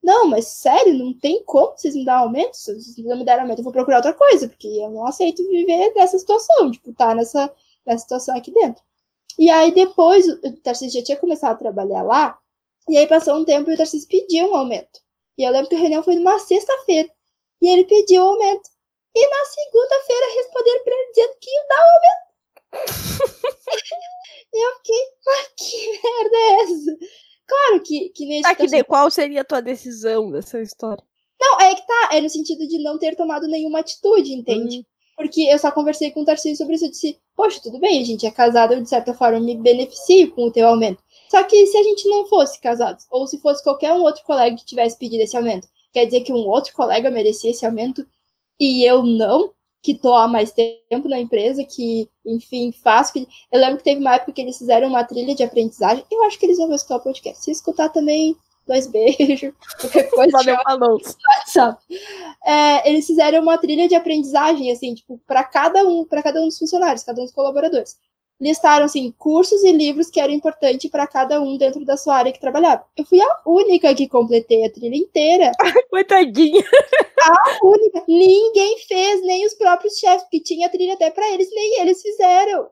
[0.06, 2.56] não, mas sério, não tem como vocês me darem aumento?
[2.56, 5.44] Se vocês não me deram aumento, eu vou procurar outra coisa, porque eu não aceito
[5.48, 7.52] viver nessa situação, tipo, tá nessa,
[7.84, 8.84] nessa situação aqui dentro.
[9.40, 12.38] E aí depois, o Tarcísio já tinha começado a trabalhar lá,
[12.88, 15.02] e aí passou um tempo e o Tarcísio pediu um aumento.
[15.40, 17.10] E eu lembro que a reunião foi numa sexta-feira,
[17.60, 18.70] e ele pediu o um aumento.
[19.16, 23.26] E na segunda-feira responderam pra ele dizendo que ia dar o aumento.
[24.54, 26.98] e eu fiquei, mas que merda é essa?
[27.48, 28.44] Claro que, que nesse.
[28.44, 31.04] Tá, que de, qual seria a tua decisão dessa história?
[31.40, 34.78] Não, é que tá, é no sentido de não ter tomado nenhuma atitude, entende?
[34.78, 34.84] Uhum.
[35.18, 36.86] Porque eu só conversei com o Tarcísio sobre isso.
[36.86, 40.32] Eu disse, poxa, tudo bem, a gente é casado, eu de certa forma me beneficio
[40.32, 41.02] com o teu aumento.
[41.30, 44.56] Só que se a gente não fosse casados, ou se fosse qualquer um outro colega
[44.56, 48.06] que tivesse pedido esse aumento, quer dizer que um outro colega merecia esse aumento
[48.60, 49.54] e eu não?
[49.86, 53.14] Que tô há mais tempo na empresa, que, enfim, faço.
[53.14, 53.28] Que...
[53.52, 56.04] Eu lembro que teve uma época que eles fizeram uma trilha de aprendizagem.
[56.12, 57.44] Eu acho que eles vão escutar o podcast.
[57.44, 58.36] Se escutar também,
[58.68, 60.32] dois beijos, qualquer coisa.
[60.32, 61.00] Valeu, falou.
[62.44, 66.46] É, eles fizeram uma trilha de aprendizagem, assim, tipo, para cada um, para cada um
[66.46, 67.96] dos funcionários, cada um dos colaboradores
[68.40, 72.32] listaram assim cursos e livros que eram importantes para cada um dentro da sua área
[72.32, 72.86] que trabalhava.
[72.98, 75.52] Eu fui a única que completei a trilha inteira.
[75.90, 76.64] Coitadinha.
[77.22, 78.04] A única.
[78.08, 82.70] Ninguém fez, nem os próprios chefes, que tinha trilha até para eles, nem eles fizeram.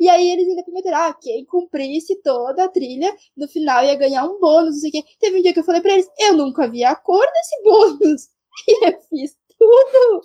[0.00, 4.24] E aí eles ainda prometeram, ah, quem cumprisse toda a trilha, no final ia ganhar
[4.24, 5.04] um bônus, não sei o quê.
[5.20, 8.28] Teve um dia que eu falei para eles, eu nunca vi a cor desse bônus.
[8.68, 10.20] E eu fiz tudo.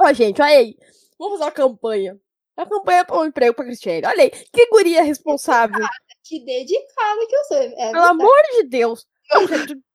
[0.00, 0.76] Ó, gente, olha aí.
[1.16, 2.20] Vamos fazer uma campanha
[2.62, 4.06] a campanha para um emprego para Cristiane.
[4.06, 5.80] Olha aí, que guria responsável.
[6.22, 7.56] Que dedicada que eu sou.
[7.56, 9.04] É Pelo amor de Deus.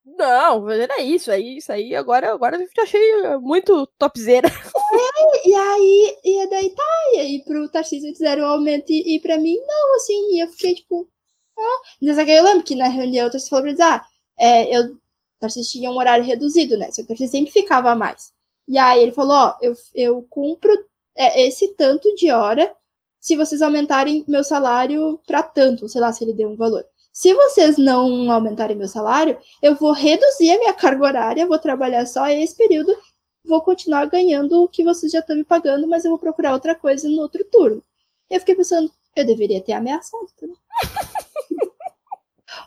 [0.06, 1.96] Não, mas era isso aí, isso aí.
[1.96, 3.02] Agora, agora eu achei
[3.42, 4.48] muito topzera.
[4.48, 9.20] É, e aí, e daí tá, e aí pro Tarcísio fizeram um aumento e, e
[9.22, 11.10] pra mim não, assim, e eu fiquei tipo.
[11.58, 11.82] Ah.
[12.02, 14.06] Mas eu lembro que na reunião o Tarcísio falou pra eles, ah,
[14.38, 14.98] é, eu,
[15.40, 16.92] Tarcísio tinha um horário reduzido, né?
[16.92, 18.32] Só que o Tarcísio sempre ficava a mais.
[18.68, 20.72] E aí ele falou, ó, eu, eu cumpro
[21.16, 22.76] é esse tanto de hora
[23.20, 26.86] se vocês aumentarem meu salário para tanto, sei lá se ele deu um valor.
[27.12, 32.06] Se vocês não aumentarem meu salário, eu vou reduzir a minha carga horária, vou trabalhar
[32.06, 32.96] só esse período,
[33.44, 36.76] vou continuar ganhando o que vocês já estão me pagando, mas eu vou procurar outra
[36.76, 37.82] coisa no outro turno.
[38.30, 40.58] Eu fiquei pensando, eu deveria ter ameaçado também.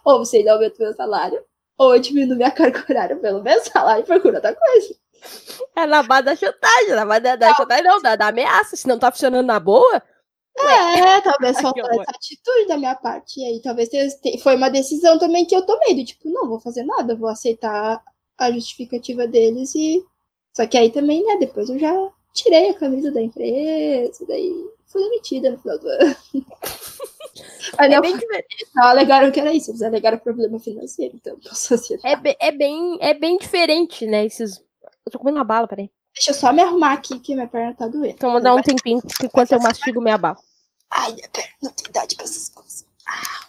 [0.05, 1.45] ou vocês aumentam meu salário,
[1.77, 4.97] ou eu diminuo minha carga horária pelo meu salário e procuro outra coisa.
[5.77, 8.77] É na base da chantagem, na base da, da chantagem não, da, da ameaça.
[8.77, 10.03] Se não tá funcionando na boa.
[10.61, 13.41] É, talvez faltou essa atitude da minha parte.
[13.41, 13.89] E aí talvez
[14.43, 18.03] foi uma decisão também que eu tomei, do tipo, não vou fazer nada, vou aceitar
[18.37, 20.05] a justificativa deles e.
[20.57, 21.95] Só que aí também, né, depois eu já
[22.35, 24.53] tirei a camisa da empresa, daí
[24.87, 26.17] fui demitida no final do ano.
[27.79, 28.67] Aí é bem diferente.
[28.77, 32.13] alegaram que era isso, eles alegaram problema financeiro, então, sociedade.
[32.13, 34.61] É, bem, é, bem, é bem diferente, né, esses
[35.09, 35.91] eu tô comendo uma bala, peraí.
[36.15, 38.15] Deixa eu só me arrumar aqui, que minha perna tá doendo.
[38.15, 40.39] Então vou dar um tempinho enquanto eu mastigo minha bala.
[40.91, 42.87] Ai, minha perna não tem idade pra essas coisas.
[43.07, 43.49] Ah.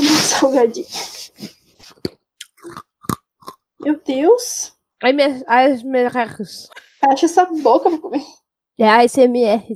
[0.00, 0.86] Um salgadinho.
[3.80, 4.72] Meu Deus.
[5.02, 6.12] Ai, minhas, as minhas...
[7.00, 8.24] Fecha essa boca pra comer.
[8.78, 9.74] É ASMR,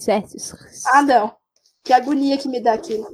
[0.87, 1.37] Ah, não.
[1.85, 3.07] Que agonia que me dá aquilo.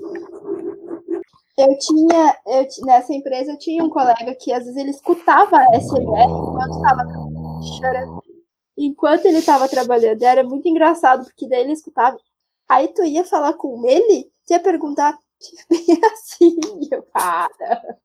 [1.63, 5.81] Eu tinha, eu, nessa empresa eu tinha um colega que às vezes ele escutava a
[5.81, 8.23] SMR enquanto estava.
[8.77, 12.19] Enquanto ele estava trabalhando, era muito engraçado, porque daí ele escutava.
[12.69, 15.17] Aí tu ia falar com ele, tu ia perguntar
[15.71, 16.59] bem assim,
[16.91, 17.99] eu, cara.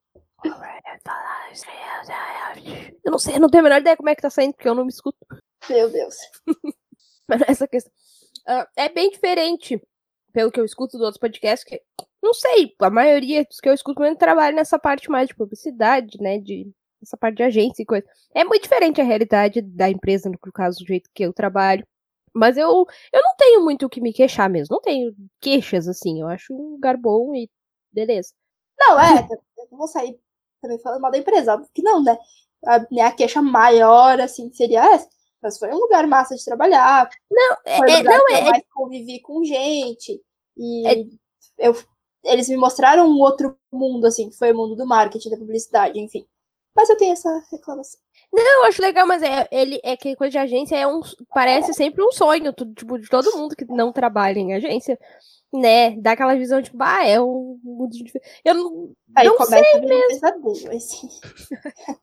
[3.04, 4.70] Eu não sei, eu não tenho a menor ideia como é que tá saindo, porque
[4.70, 5.18] eu não me escuto.
[5.68, 6.16] Meu Deus.
[7.28, 7.92] Mas essa questão.
[8.48, 9.82] Uh, é bem diferente,
[10.32, 11.82] pelo que eu escuto do outros podcasts, que
[12.28, 16.18] não sei, a maioria dos que eu escuto mesmo trabalha nessa parte mais de publicidade,
[16.20, 16.40] né?
[16.40, 16.70] De
[17.02, 18.06] essa parte de agência e coisa.
[18.34, 21.88] É muito diferente a realidade da empresa, no caso, do jeito que eu trabalho.
[22.34, 24.76] Mas eu, eu não tenho muito o que me queixar mesmo.
[24.76, 26.20] Não tenho queixas, assim.
[26.20, 27.50] Eu acho um lugar bom e
[27.92, 28.34] beleza.
[28.78, 29.26] Não, é.
[29.58, 30.20] Eu não vou sair
[30.62, 31.54] também falando mal da empresa.
[31.54, 32.18] Óbvio que não, né?
[32.66, 35.08] A minha queixa maior, assim, seria essa.
[35.42, 37.10] Mas foi um lugar massa de trabalhar.
[37.32, 40.22] Não, é, foi um é, lugar não, que eu é, mais convivi com gente.
[40.58, 41.06] E é,
[41.60, 41.76] eu
[42.24, 46.00] eles me mostraram um outro mundo, assim, que foi o mundo do marketing, da publicidade,
[46.00, 46.26] enfim.
[46.76, 48.00] Mas eu tenho essa reclamação.
[48.32, 51.02] Não, eu acho legal, mas é, ele, é que coisa de agência é um,
[51.34, 55.00] parece sempre um sonho, tipo, de todo mundo que não trabalha em agência,
[55.54, 55.92] né?
[56.02, 58.22] Dá aquela visão, tipo, ah, é um mundo difícil.
[58.44, 60.72] Eu não, Aí não sei mesmo.
[60.76, 61.08] assim.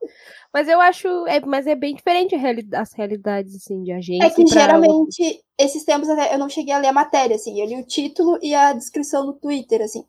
[0.53, 4.27] mas eu acho, é, mas é bem diferente as realidades, assim, de agência.
[4.27, 7.67] É que geralmente, esses tempos até eu não cheguei a ler a matéria, assim, eu
[7.67, 10.05] li o título e a descrição no Twitter, assim.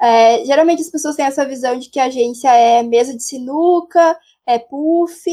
[0.00, 4.16] É, geralmente as pessoas têm essa visão de que a agência é mesa de sinuca,
[4.46, 5.28] é puff,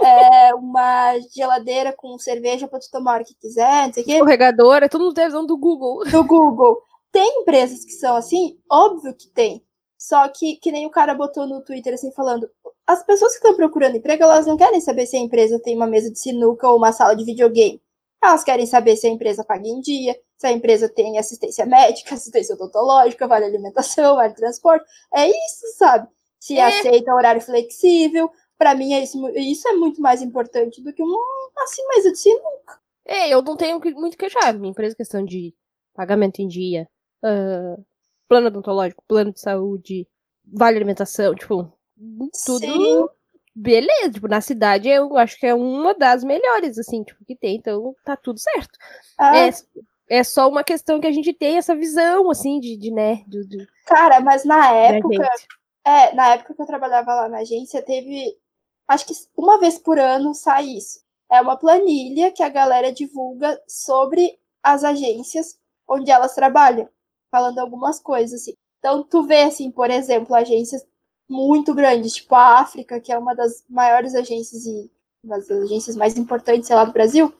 [0.00, 4.12] é uma geladeira com cerveja para tu tomar hora que quiser, não sei o quê.
[4.12, 6.04] Escorregador, é tudo no televisão do Google.
[6.10, 6.80] Do Google.
[7.10, 8.58] Tem empresas que são assim?
[8.70, 9.64] Óbvio que tem.
[9.98, 12.48] Só que, que nem o cara botou no Twitter assim, falando:
[12.86, 15.86] as pessoas que estão procurando emprego, elas não querem saber se a empresa tem uma
[15.86, 17.82] mesa de sinuca ou uma sala de videogame.
[18.22, 22.14] Elas querem saber se a empresa paga em dia, se a empresa tem assistência médica,
[22.16, 24.86] assistência odontológica, vale alimentação, vale transporte.
[25.12, 26.08] É isso, sabe?
[26.38, 26.64] Se é.
[26.64, 28.30] aceita horário flexível.
[28.58, 31.18] Para mim, é isso, isso é muito mais importante do que uma
[31.62, 32.80] assim, mesa de sinuca.
[33.04, 34.52] É, eu não tenho muito queixar.
[34.54, 35.54] Minha empresa, questão de
[35.94, 36.88] pagamento em dia,
[37.24, 37.84] uh,
[38.28, 40.06] plano odontológico, plano de saúde,
[40.44, 41.72] vale alimentação, tipo,
[42.44, 42.66] tudo.
[42.66, 43.08] Sim
[43.58, 47.56] beleza, tipo, na cidade eu acho que é uma das melhores, assim, tipo, que tem,
[47.56, 48.78] então tá tudo certo.
[49.18, 49.36] Ah.
[49.36, 49.50] É,
[50.08, 53.46] é só uma questão que a gente tem essa visão, assim, de, de né, do,
[53.46, 55.28] do Cara, mas na época,
[55.84, 58.36] é, na época que eu trabalhava lá na agência, teve,
[58.88, 61.00] acho que uma vez por ano sai isso.
[61.30, 66.88] É uma planilha que a galera divulga sobre as agências onde elas trabalham,
[67.30, 68.54] falando algumas coisas, assim.
[68.78, 70.86] Então, tu vê, assim, por exemplo, agências
[71.28, 74.90] muito grandes, tipo a África, que é uma das maiores agências e
[75.22, 77.32] uma das agências mais importantes, sei lá, do Brasil,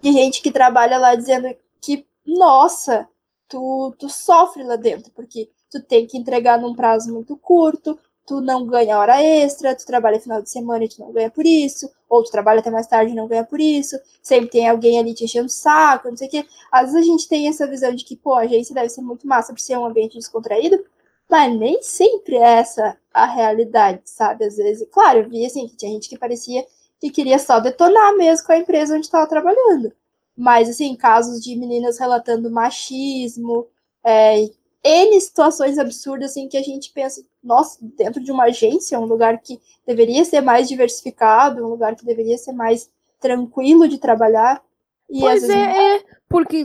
[0.00, 3.08] de gente que trabalha lá dizendo que, nossa,
[3.48, 8.40] tu, tu sofre lá dentro, porque tu tem que entregar num prazo muito curto, tu
[8.40, 11.90] não ganha hora extra, tu trabalha final de semana e tu não ganha por isso,
[12.08, 15.14] ou tu trabalha até mais tarde e não ganha por isso, sempre tem alguém ali
[15.14, 16.46] te enchendo o saco, não sei o quê.
[16.72, 19.26] Às vezes a gente tem essa visão de que, pô, a agência deve ser muito
[19.26, 20.84] massa por ser um ambiente descontraído,
[21.28, 24.44] mas nem sempre é essa a realidade, sabe?
[24.44, 26.66] Às vezes, claro, eu vi assim, que tinha gente que parecia
[27.00, 29.92] que queria só detonar mesmo com a empresa onde estava trabalhando.
[30.36, 33.66] Mas, assim, casos de meninas relatando machismo,
[34.04, 34.48] é,
[34.86, 39.40] N situações absurdas, assim, que a gente pensa, nossa, dentro de uma agência, um lugar
[39.40, 42.88] que deveria ser mais diversificado, um lugar que deveria ser mais
[43.20, 44.62] tranquilo de trabalhar.
[45.10, 45.76] E pois é, vezes...
[45.76, 46.64] é, porque,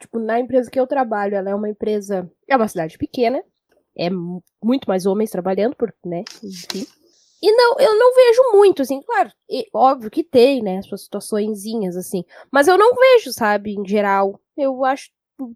[0.00, 3.42] tipo, na empresa que eu trabalho, ela é uma empresa, é uma cidade pequena,
[3.96, 4.10] é
[4.62, 6.22] muito mais homens trabalhando, por, né?
[6.42, 6.86] Enfim.
[7.42, 11.96] E não, eu não vejo muito, assim, claro, e, óbvio que tem, né, suas situaçõezinhas,
[11.96, 14.40] assim, mas eu não vejo, sabe, em geral.
[14.56, 15.10] Eu acho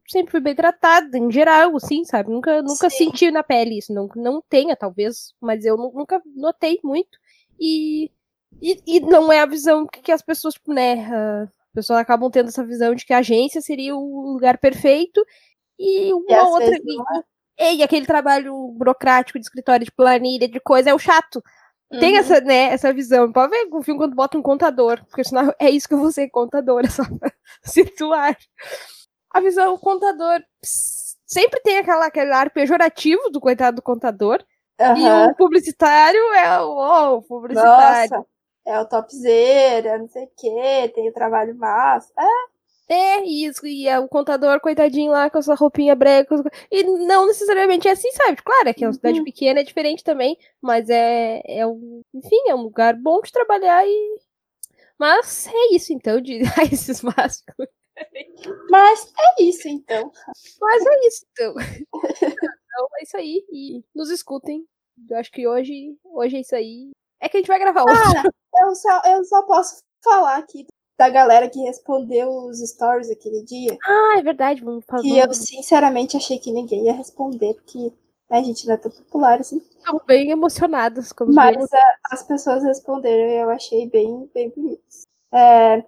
[0.09, 2.31] sempre fui bem tratada, em geral, assim, sabe?
[2.31, 3.93] Nunca, nunca senti na pele isso.
[3.93, 7.18] Não, não tenha, talvez, mas eu nunca notei muito.
[7.59, 8.11] E,
[8.61, 12.31] e, e não é a visão que, que as pessoas, né, uh, as pessoas acabam
[12.31, 15.24] tendo essa visão de que a agência seria o lugar perfeito
[15.78, 16.76] e uma e outra.
[17.59, 21.43] E, e aquele trabalho burocrático de escritório de planilha, de coisa, é o chato.
[21.99, 22.18] Tem uhum.
[22.20, 23.33] essa, né, essa visão.
[23.33, 25.99] Pode ver com o filme quando bota um contador, porque senão é isso que eu
[25.99, 27.33] vou ser contador, é só pra
[27.64, 28.37] situar.
[29.31, 34.45] A visão, o contador sempre tem aquela, aquele ar pejorativo do coitado do contador.
[34.81, 34.97] Uhum.
[34.97, 38.11] E o publicitário é o oh, publicitário.
[38.11, 38.26] Nossa,
[38.66, 42.12] é o topzera, não sei o quê, tem o trabalho massa.
[42.18, 42.51] É.
[42.93, 46.35] É, isso, e é o contador, coitadinho lá, com a sua roupinha branca.
[46.72, 48.43] E não necessariamente é assim, sabe?
[48.43, 49.24] Claro, é que é uma cidade Uhum.
[49.24, 52.03] pequena, é diferente também, mas é, é um.
[52.12, 54.20] Enfim, é um lugar bom de trabalhar e.
[54.99, 56.41] Mas é isso, então, de
[56.72, 57.68] esses básicos.
[58.70, 60.12] Mas é isso, então.
[60.61, 61.55] Mas é isso, então.
[62.22, 63.44] então é isso aí.
[63.51, 64.64] E nos escutem.
[65.09, 66.90] Eu acho que hoje, hoje é isso aí.
[67.20, 67.94] É que a gente vai gravar outro.
[68.12, 68.30] Cara,
[68.62, 70.66] eu só, eu só posso falar aqui
[70.98, 73.76] da galera que respondeu os stories aquele dia.
[73.84, 75.03] Ah, é verdade, vamos falar.
[75.03, 77.78] Que eu sinceramente achei que ninguém ia responder, porque
[78.30, 79.59] né, a gente não é tão popular assim.
[79.78, 81.11] Estamos bem emocionados.
[81.12, 84.82] Como Mas a- as pessoas responderam e eu achei bem, bem bonito.
[85.32, 85.82] É,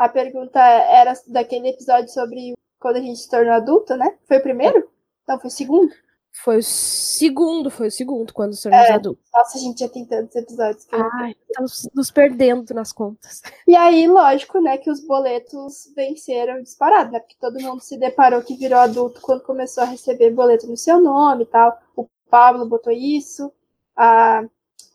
[0.00, 4.16] a pergunta era daquele episódio sobre quando a gente se tornou adulto, né?
[4.26, 4.90] Foi o primeiro?
[5.28, 5.92] Não, foi o segundo?
[6.32, 8.92] Foi o segundo, foi o segundo, quando somos É.
[8.92, 9.22] adultos.
[9.30, 10.86] Nossa, a gente já tem tantos episódios.
[10.86, 13.42] Que Ai, estamos nos perdendo nas contas.
[13.68, 17.20] E aí, lógico, né, que os boletos venceram disparado, né?
[17.20, 20.98] Porque todo mundo se deparou que virou adulto quando começou a receber boleto no seu
[20.98, 21.78] nome e tal.
[21.94, 23.52] O Pablo botou isso.
[23.94, 24.42] A,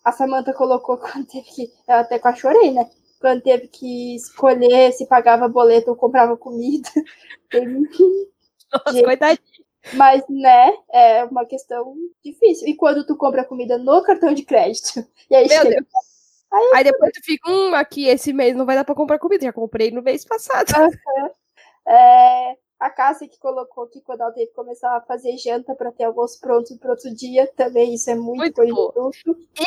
[0.03, 1.71] a Samantha colocou quando teve que.
[1.87, 2.89] Eu até quase chorei, né?
[3.25, 6.87] Quando teve que escolher se pagava boleto ou comprava comida.
[8.71, 9.03] Nossa, Gente.
[9.03, 9.65] coitadinho.
[9.93, 12.67] Mas, né, é uma questão difícil.
[12.67, 15.03] E quando tu compra comida no cartão de crédito?
[15.27, 15.87] E aí Meu chega Deus.
[16.75, 19.43] Aí depois tu fica, hum, aqui esse mês não vai dar pra comprar comida.
[19.43, 20.71] Já comprei no mês passado.
[21.87, 25.91] É, a Cássia que colocou que quando ela teve que começar a fazer janta para
[25.91, 28.93] ter almoço pronto pro outro dia, também isso é muito, Muito.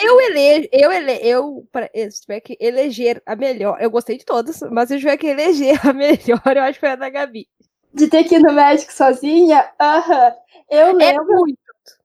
[0.03, 4.25] Eu elejo, eu ele, eu, pra- se tiver que eleger a melhor, eu gostei de
[4.25, 7.09] todas, mas se eu tiver que eleger a melhor, eu acho que foi a da
[7.11, 7.49] Gabi.
[7.93, 10.35] De ter que ir no médico sozinha, aham.
[10.71, 11.59] Eu É lembro, muito.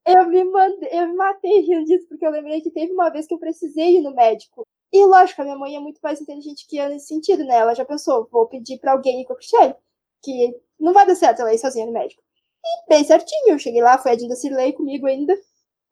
[0.08, 3.28] eu me mandei, eu me matei rindo disso, porque eu lembrei que teve uma vez
[3.28, 4.68] que eu precisei ir no médico.
[4.94, 7.56] E lógico, a minha mãe é muito mais inteligente que eu nesse sentido, né?
[7.58, 9.76] Ela já pensou, vou pedir pra alguém ir com a Cristiane,
[10.24, 12.22] que não vai dar certo ela ir sozinha no médico.
[12.66, 15.34] E bem certinho, eu cheguei lá, foi a Dinda Cirlei comigo ainda.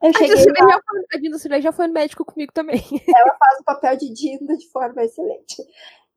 [0.01, 0.81] Eu A cheguei Dinda lá.
[0.89, 2.81] foi- a Dinda Cirlei já foi no médico comigo também.
[3.39, 5.61] faz o papel de Dinda de forma excelente.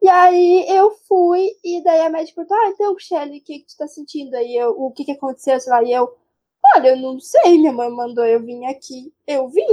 [0.02, 3.66] E aí eu fui, e daí a médica perguntou, ah, então, Shelly, o que, que
[3.66, 4.54] tu tá sentindo aí?
[4.54, 6.14] Eu, o que que aconteceu, sei lá, e eu,
[6.76, 9.66] olha, eu não sei, minha mãe mandou eu vir aqui, eu vim,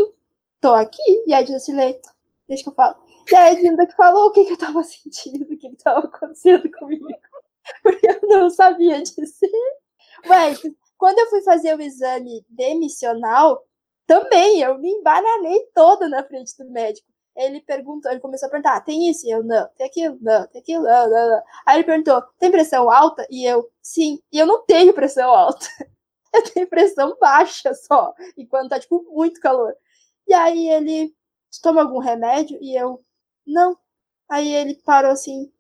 [0.61, 1.99] tô aqui, e a Dinda Cirlei,
[2.47, 2.95] deixa que eu falo.
[3.29, 5.75] E aí a Dinda que falou o que que eu tava sentindo, o que que
[5.83, 7.07] tava acontecendo comigo,
[8.41, 9.49] não sabia dizer.
[10.27, 10.53] Ué,
[10.97, 13.63] quando eu fui fazer o exame demissional,
[14.05, 17.07] também eu me embananei toda na frente do médico.
[17.35, 19.25] Ele perguntou, ele começou a perguntar: ah, tem isso?
[19.25, 21.43] E eu, não, tem aquilo, não, tem aquilo, não, não, não.
[21.65, 23.25] Aí ele perguntou: tem pressão alta?
[23.29, 24.19] E eu, sim.
[24.31, 25.65] E eu não tenho pressão alta.
[26.33, 29.75] Eu tenho pressão baixa só, enquanto tá, tipo, muito calor.
[30.25, 31.13] E aí ele,
[31.61, 32.57] toma algum remédio?
[32.61, 33.03] E eu,
[33.45, 33.77] não.
[34.29, 35.51] Aí ele parou assim,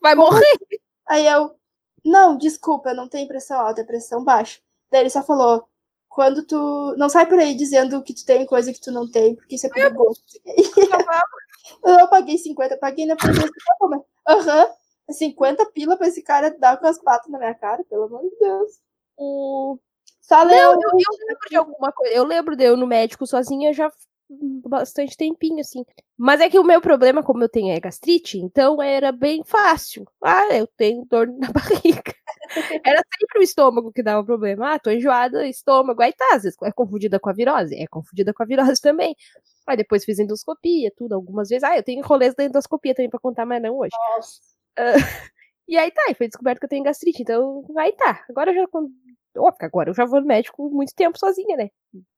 [0.00, 0.58] Vai morrer.
[1.08, 1.56] Aí eu,
[2.06, 4.60] não, desculpa, eu não tenho pressão alta, é pressão baixa.
[4.90, 5.68] Daí ele só falou,
[6.08, 6.94] quando tu.
[6.96, 9.66] Não sai por aí dizendo que tu tem coisa que tu não tem, porque isso
[9.66, 10.22] é perigoso.
[11.84, 13.50] Eu paguei 50, paguei na polícia.
[14.28, 14.68] Aham,
[15.10, 18.36] 50 pila pra esse cara dar com as patas na minha cara, pelo amor de
[18.38, 18.80] Deus.
[19.16, 19.78] O...
[20.22, 22.14] Só Não, eu, eu lembro de alguma coisa.
[22.14, 23.90] Eu lembro de eu no médico sozinha já
[24.28, 25.84] bastante tempinho, assim.
[26.16, 30.04] Mas é que o meu problema, como eu tenho é gastrite, então era bem fácil.
[30.22, 32.14] Ah, eu tenho dor na barriga.
[32.84, 34.74] Era sempre o estômago que dava problema.
[34.74, 36.02] Ah, tô enjoada, estômago.
[36.02, 37.74] Aí tá, às vezes é confundida com a virose.
[37.76, 39.16] É confundida com a virose também.
[39.66, 41.64] Aí depois fiz endoscopia, tudo, algumas vezes.
[41.64, 43.94] Ah, eu tenho rolês da endoscopia também pra contar, mas não hoje.
[44.16, 44.40] Nossa.
[45.68, 47.22] E aí tá, e foi descoberto que eu tenho gastrite.
[47.22, 48.24] Então, aí tá.
[48.30, 48.68] Agora eu já.
[49.38, 51.68] Óbvio, agora eu já vou no médico muito tempo sozinha, né?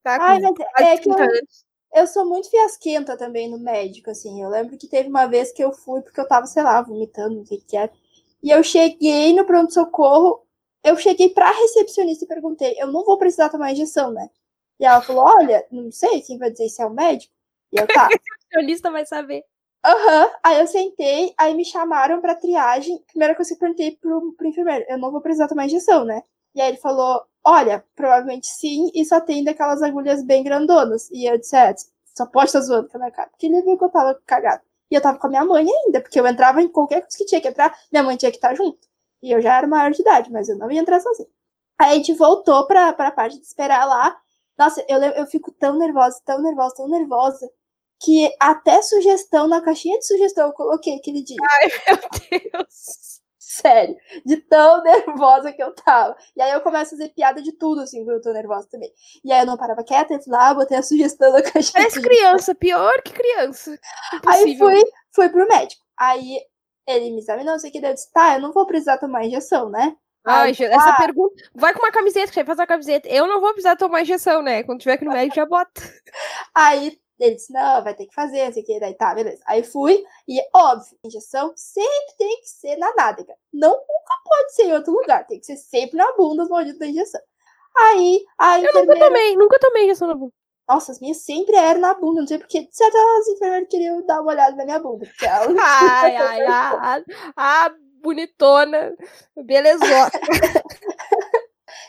[0.02, 1.64] Tá, com Ai, mas é que eu, 30 anos.
[1.94, 4.42] Eu sou muito fiasquenta também no médico, assim.
[4.42, 7.36] Eu lembro que teve uma vez que eu fui porque eu tava, sei lá, vomitando,
[7.36, 7.92] não sei o que era.
[8.42, 10.44] E eu cheguei no pronto-socorro,
[10.84, 14.28] eu cheguei pra recepcionista e perguntei, eu não vou precisar tomar injeção, né?
[14.78, 17.32] E ela falou, olha, não sei quem vai dizer se é o médico.
[17.72, 18.08] E eu, tá.
[18.08, 19.44] O nutricionista vai saber.
[19.84, 20.30] Aham.
[20.42, 23.02] Aí eu sentei, aí me chamaram pra triagem.
[23.08, 26.22] Primeira coisa que eu perguntei pro, pro enfermeiro, eu não vou precisar tomar injeção, né?
[26.54, 31.10] E aí ele falou, olha, provavelmente sim, e só tem daquelas agulhas bem grandonas.
[31.10, 31.74] E eu disse, é,
[32.14, 33.30] só pode estar zoando com a minha cara.
[33.30, 34.62] Porque ele viu que eu tava cagada.
[34.90, 37.24] E eu tava com a minha mãe ainda, porque eu entrava em qualquer coisa que
[37.24, 38.78] tinha que entrar, minha mãe tinha que estar junto.
[39.22, 41.28] E eu já era maior de idade, mas eu não ia entrar sozinha.
[41.78, 44.16] Aí a gente voltou pra, pra parte de esperar lá.
[44.58, 47.50] Nossa, eu, eu fico tão nervosa, tão nervosa, tão nervosa,
[48.00, 51.36] que até sugestão na caixinha de sugestão eu coloquei aquele dia.
[51.86, 53.17] Meu Deus.
[53.60, 56.16] Sério, de tão nervosa que eu tava.
[56.36, 58.92] E aí eu começo a fazer piada de tudo, assim, quando eu tô nervosa também.
[59.24, 62.00] E aí eu não parava quieta, eu fui lá, botei a sugestão caixinha de Parece
[62.00, 63.78] criança, pior que criança.
[64.26, 64.68] Aí Impossível.
[64.68, 65.82] fui, fui pro médico.
[65.98, 66.38] Aí
[66.86, 68.98] ele me examinou, não sei o que, daí eu disse, tá, eu não vou precisar
[68.98, 69.96] tomar injeção, né?
[70.24, 71.34] Ai, Aí, gente, essa ah, pergunta.
[71.54, 73.08] Vai com uma camiseta, que faz uma camiseta.
[73.08, 74.62] Eu não vou precisar tomar injeção, né?
[74.62, 75.80] Quando tiver aqui no médico, já bota.
[76.54, 79.42] Aí ele disse, não, vai ter que fazer, não sei o que, daí tá, beleza.
[79.46, 83.34] Aí fui, e óbvio, injeção sempre tem que ser na nádega.
[83.52, 86.78] Não, nunca pode ser em outro lugar, tem que ser sempre na bunda, os malditos
[86.78, 87.20] da injeção.
[87.76, 89.06] Aí, a Eu nunca enfermeira...
[89.06, 90.32] tomei, nunca tomei injeção na bunda.
[90.68, 94.04] Nossa, as minhas sempre eram na bunda, não sei porque, de certo, as enfermeiras queriam
[94.04, 95.46] dar uma olhada na minha bunda, porque ela...
[95.58, 97.04] Ai, ai, ai.
[97.36, 97.70] A
[98.02, 98.94] bonitona.
[99.36, 100.10] Belezona.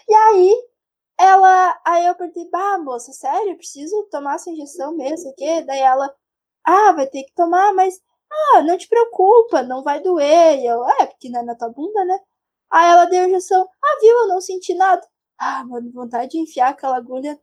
[0.10, 0.69] E aí,
[1.20, 1.80] ela.
[1.86, 5.62] Aí eu perguntei, bah, moça, sério, eu preciso tomar essa injeção mesmo, sei o quê?
[5.64, 6.14] Daí ela,
[6.66, 8.02] ah, vai ter que tomar, mas.
[8.56, 10.60] Ah, não te preocupa, não vai doer.
[10.60, 12.20] E eu, é, porque não é na tua bunda, né?
[12.72, 15.02] Aí ela deu a injeção, ah, viu, eu não senti nada.
[15.40, 17.40] Ah, mano, vontade de enfiar aquela agulha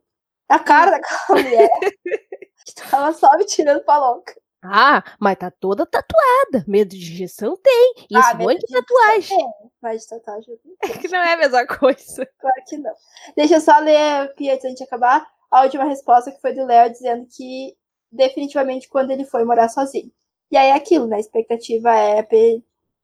[0.49, 1.69] na cara daquela mulher.
[2.65, 4.35] que tava só me tirando pra louca.
[4.63, 6.65] Ah, mas tá toda tatuada.
[6.67, 7.93] Medo de injeção tem.
[8.09, 9.37] E esse Ah, monte de tatuagem.
[9.37, 9.49] Tem,
[9.81, 10.99] mas de tatuagem não tenho.
[11.01, 12.25] Que não é a mesma coisa.
[12.39, 12.93] Claro que não.
[13.35, 16.91] Deixa eu só ler aqui antes de acabar a última resposta que foi do Léo
[16.91, 17.75] dizendo que
[18.11, 20.11] definitivamente quando ele foi morar sozinho.
[20.51, 21.17] E aí é aquilo, né?
[21.17, 22.25] A expectativa é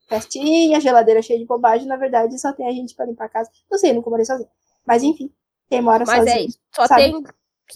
[0.07, 3.49] festinha, geladeira cheia de bobagem, na verdade só tem a gente pra limpar a casa.
[3.69, 4.49] Não sei, eu nunca morei sozinho.
[4.85, 5.31] Mas enfim,
[5.69, 6.35] quem mora Mas sozinho.
[6.37, 6.59] é isso.
[6.73, 7.03] Só sabe?
[7.11, 7.23] tem.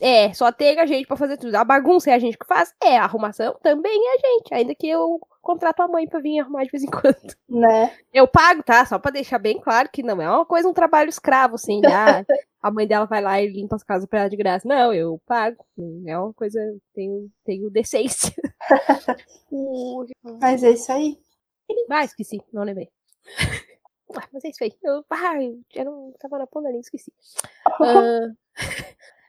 [0.01, 1.55] É, só tem a gente pra fazer tudo.
[1.55, 2.73] A bagunça é a gente que faz.
[2.81, 4.53] É, a arrumação também é a gente.
[4.53, 7.15] Ainda que eu contrato a mãe pra vir arrumar de vez em quando.
[7.47, 7.91] Né?
[8.13, 8.85] Eu pago, tá?
[8.85, 11.81] Só pra deixar bem claro que não é uma coisa, um trabalho escravo, assim.
[11.85, 12.23] Ah,
[12.61, 14.67] a mãe dela vai lá e limpa as casas pra ela de graça.
[14.67, 15.65] Não, eu pago.
[16.05, 16.59] É uma coisa.
[16.93, 18.33] Tenho, tenho decência.
[20.41, 21.17] Mas é isso aí.
[21.89, 22.89] Ah, esqueci, não lembrei.
[24.15, 24.73] Ah, mas é isso aí.
[24.81, 25.33] Eu, ah,
[25.75, 27.11] eu não tava na ponta nem esqueci.
[27.65, 28.31] Ah,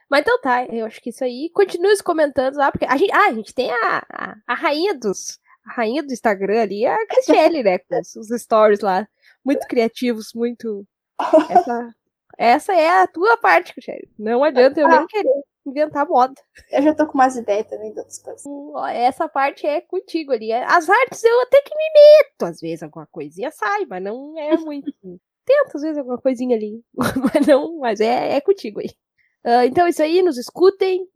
[0.09, 1.51] mas então tá, eu acho que isso aí.
[1.53, 4.93] Continue os comentando lá, porque a gente, ah, a gente tem a, a, a rainha
[4.93, 5.39] dos.
[5.65, 7.77] A rainha do Instagram ali, a Cristiane, né?
[7.77, 9.07] Com os, os stories lá.
[9.45, 10.83] Muito criativos, muito.
[11.49, 11.95] Essa,
[12.37, 14.09] essa é a tua parte, Cristiane.
[14.17, 16.33] Não adianta eu nem querer inventar moda.
[16.71, 18.43] Eu já tô com umas ideias também de outras coisas.
[18.93, 20.51] Essa parte é contigo ali.
[20.51, 24.57] As artes eu até que me meto, às vezes alguma coisinha sai, mas não é
[24.57, 24.91] muito.
[25.45, 26.83] Tento, às vezes, alguma coisinha ali.
[27.33, 28.89] mas não, mas é, é contigo aí.
[29.43, 31.07] Ah, então é isso aí, nos escutem.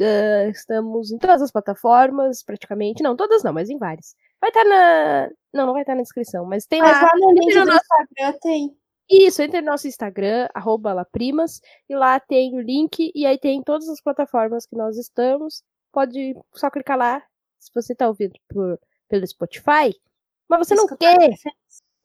[0.00, 3.02] Ah, estamos em todas as plataformas, praticamente.
[3.02, 4.14] Não, todas não, mas em várias.
[4.40, 5.30] Vai estar na.
[5.52, 7.02] Não, não vai estar na descrição, mas tem Mas lá.
[7.02, 8.76] lá no link no do nosso- Instagram tem.
[9.10, 13.62] Isso, entre no nosso Instagram, arroba laprimas, e lá tem o link, e aí tem
[13.62, 15.62] todas as plataformas que nós estamos.
[15.92, 17.22] Pode só clicar lá,
[17.58, 19.94] se você tá ouvindo por, pelo Spotify,
[20.48, 21.34] mas você não Escutar quer.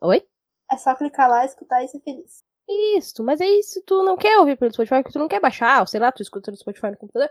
[0.01, 0.27] Oi?
[0.69, 2.43] É só clicar lá, escutar e ser feliz.
[2.67, 5.79] Isso, mas aí se tu não quer ouvir pelo Spotify, porque tu não quer baixar,
[5.79, 7.29] ou sei lá, tu escuta no Spotify no computador,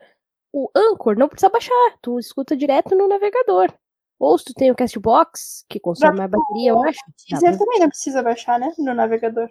[0.52, 3.70] o Anchor não precisa baixar, tu escuta direto no navegador.
[4.18, 6.98] Ou se tu tem o Castbox, que consome mais bateria, eu acho.
[7.28, 8.72] Deezer pra, também não precisa baixar, né?
[8.78, 9.50] No navegador.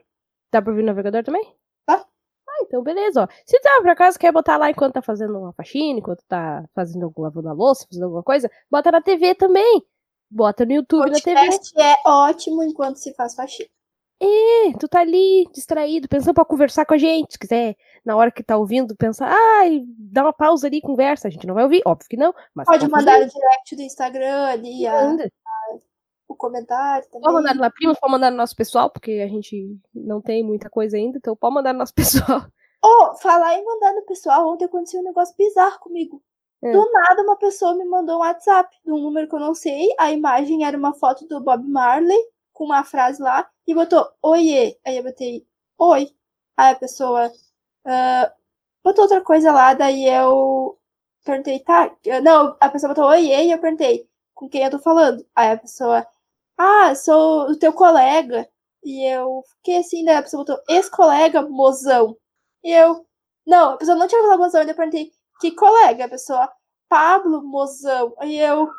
[0.52, 1.56] dá pra ouvir no navegador também?
[1.86, 2.04] Tá.
[2.50, 3.28] Ah, então beleza, ó.
[3.46, 7.04] Se tu, por acaso, quer botar lá enquanto tá fazendo uma faxina, enquanto tá fazendo
[7.04, 9.86] algum lavando a louça, fazendo alguma coisa, bota na TV também.
[10.32, 11.36] Bota no YouTube na TV.
[11.36, 13.70] Podcast é ótimo enquanto se faz faxina.
[14.22, 17.34] É, tu tá ali, distraído, pensando pra conversar com a gente.
[17.34, 21.28] Se quiser, na hora que tá ouvindo, pensar, ai, dá uma pausa ali e conversa.
[21.28, 22.34] A gente não vai ouvir, óbvio que não.
[22.54, 25.32] Mas Pode pode mandar no direct do Instagram ali a- ainda.
[26.28, 27.22] o comentário também.
[27.22, 30.70] Pode mandar na prima, pode mandar no nosso pessoal, porque a gente não tem muita
[30.70, 31.94] coisa ainda, então pode mandar no nosso
[32.40, 32.46] pessoal.
[32.84, 36.22] Ô, falar em mandar no pessoal, ontem aconteceu um negócio bizarro comigo.
[36.64, 36.72] É.
[36.72, 39.88] Do nada, uma pessoa me mandou um WhatsApp de um número que eu não sei.
[40.00, 42.18] A imagem era uma foto do Bob Marley
[42.56, 44.80] com uma frase lá e botou oiê.
[44.86, 45.46] Aí eu botei
[45.78, 46.16] oi.
[46.58, 47.32] Aí a pessoa
[47.86, 48.34] ah,
[48.84, 50.80] botou outra coisa lá, daí eu
[51.26, 51.92] perguntei, tá?
[52.24, 55.26] Não, a pessoa botou oiê e eu perguntei com quem eu tô falando.
[55.36, 56.08] Aí a pessoa,
[56.58, 58.50] ah, sou o teu colega.
[58.84, 62.18] E eu fiquei assim, daí a pessoa botou ex-colega, mozão.
[62.64, 63.06] E eu,
[63.46, 66.06] não, a pessoa não tinha falado mozão, eu perguntei, que colega?
[66.06, 66.52] A pessoa,
[66.90, 68.16] Pablo, mozão.
[68.24, 68.70] E eu,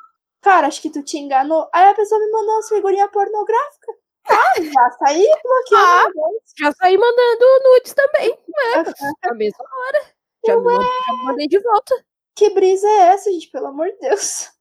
[0.41, 1.69] cara, acho que tu te enganou.
[1.73, 3.97] Aí a pessoa me mandou umas figurinhas pornográficas.
[4.29, 6.41] Ah, já saí Ah, bloqueando.
[6.59, 8.37] Já saí mandando nudes também,
[8.75, 8.83] Ah,
[9.29, 10.05] na mesma hora.
[10.47, 11.95] Já me, mandei, já me mandei de volta.
[12.35, 13.51] que brisa é essa, gente?
[13.51, 14.51] Pelo amor de Deus.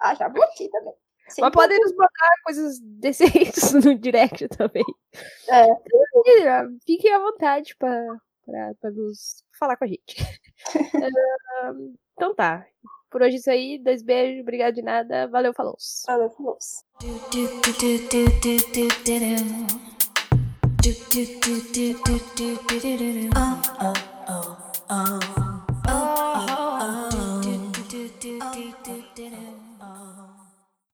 [0.00, 0.94] Ah, já bloqueei também.
[1.28, 4.84] Sem Mas podem nos mandar coisas decentes no direct também.
[5.48, 5.64] É.
[6.48, 8.00] Ah, Fiquem à vontade para
[8.92, 10.16] nos falar com a gente.
[11.62, 11.72] Ah,
[12.14, 12.64] então tá.
[13.12, 13.78] Por hoje é isso aí.
[13.78, 15.28] Dois beijos, obrigado de nada.
[15.28, 15.76] Valeu, falou.
[16.08, 16.56] Valeu, falou.
[23.34, 23.92] Oh, ah,
[24.28, 24.42] oh,
[24.88, 25.20] ah,
[25.86, 26.12] oh.
[29.20, 29.51] Ah.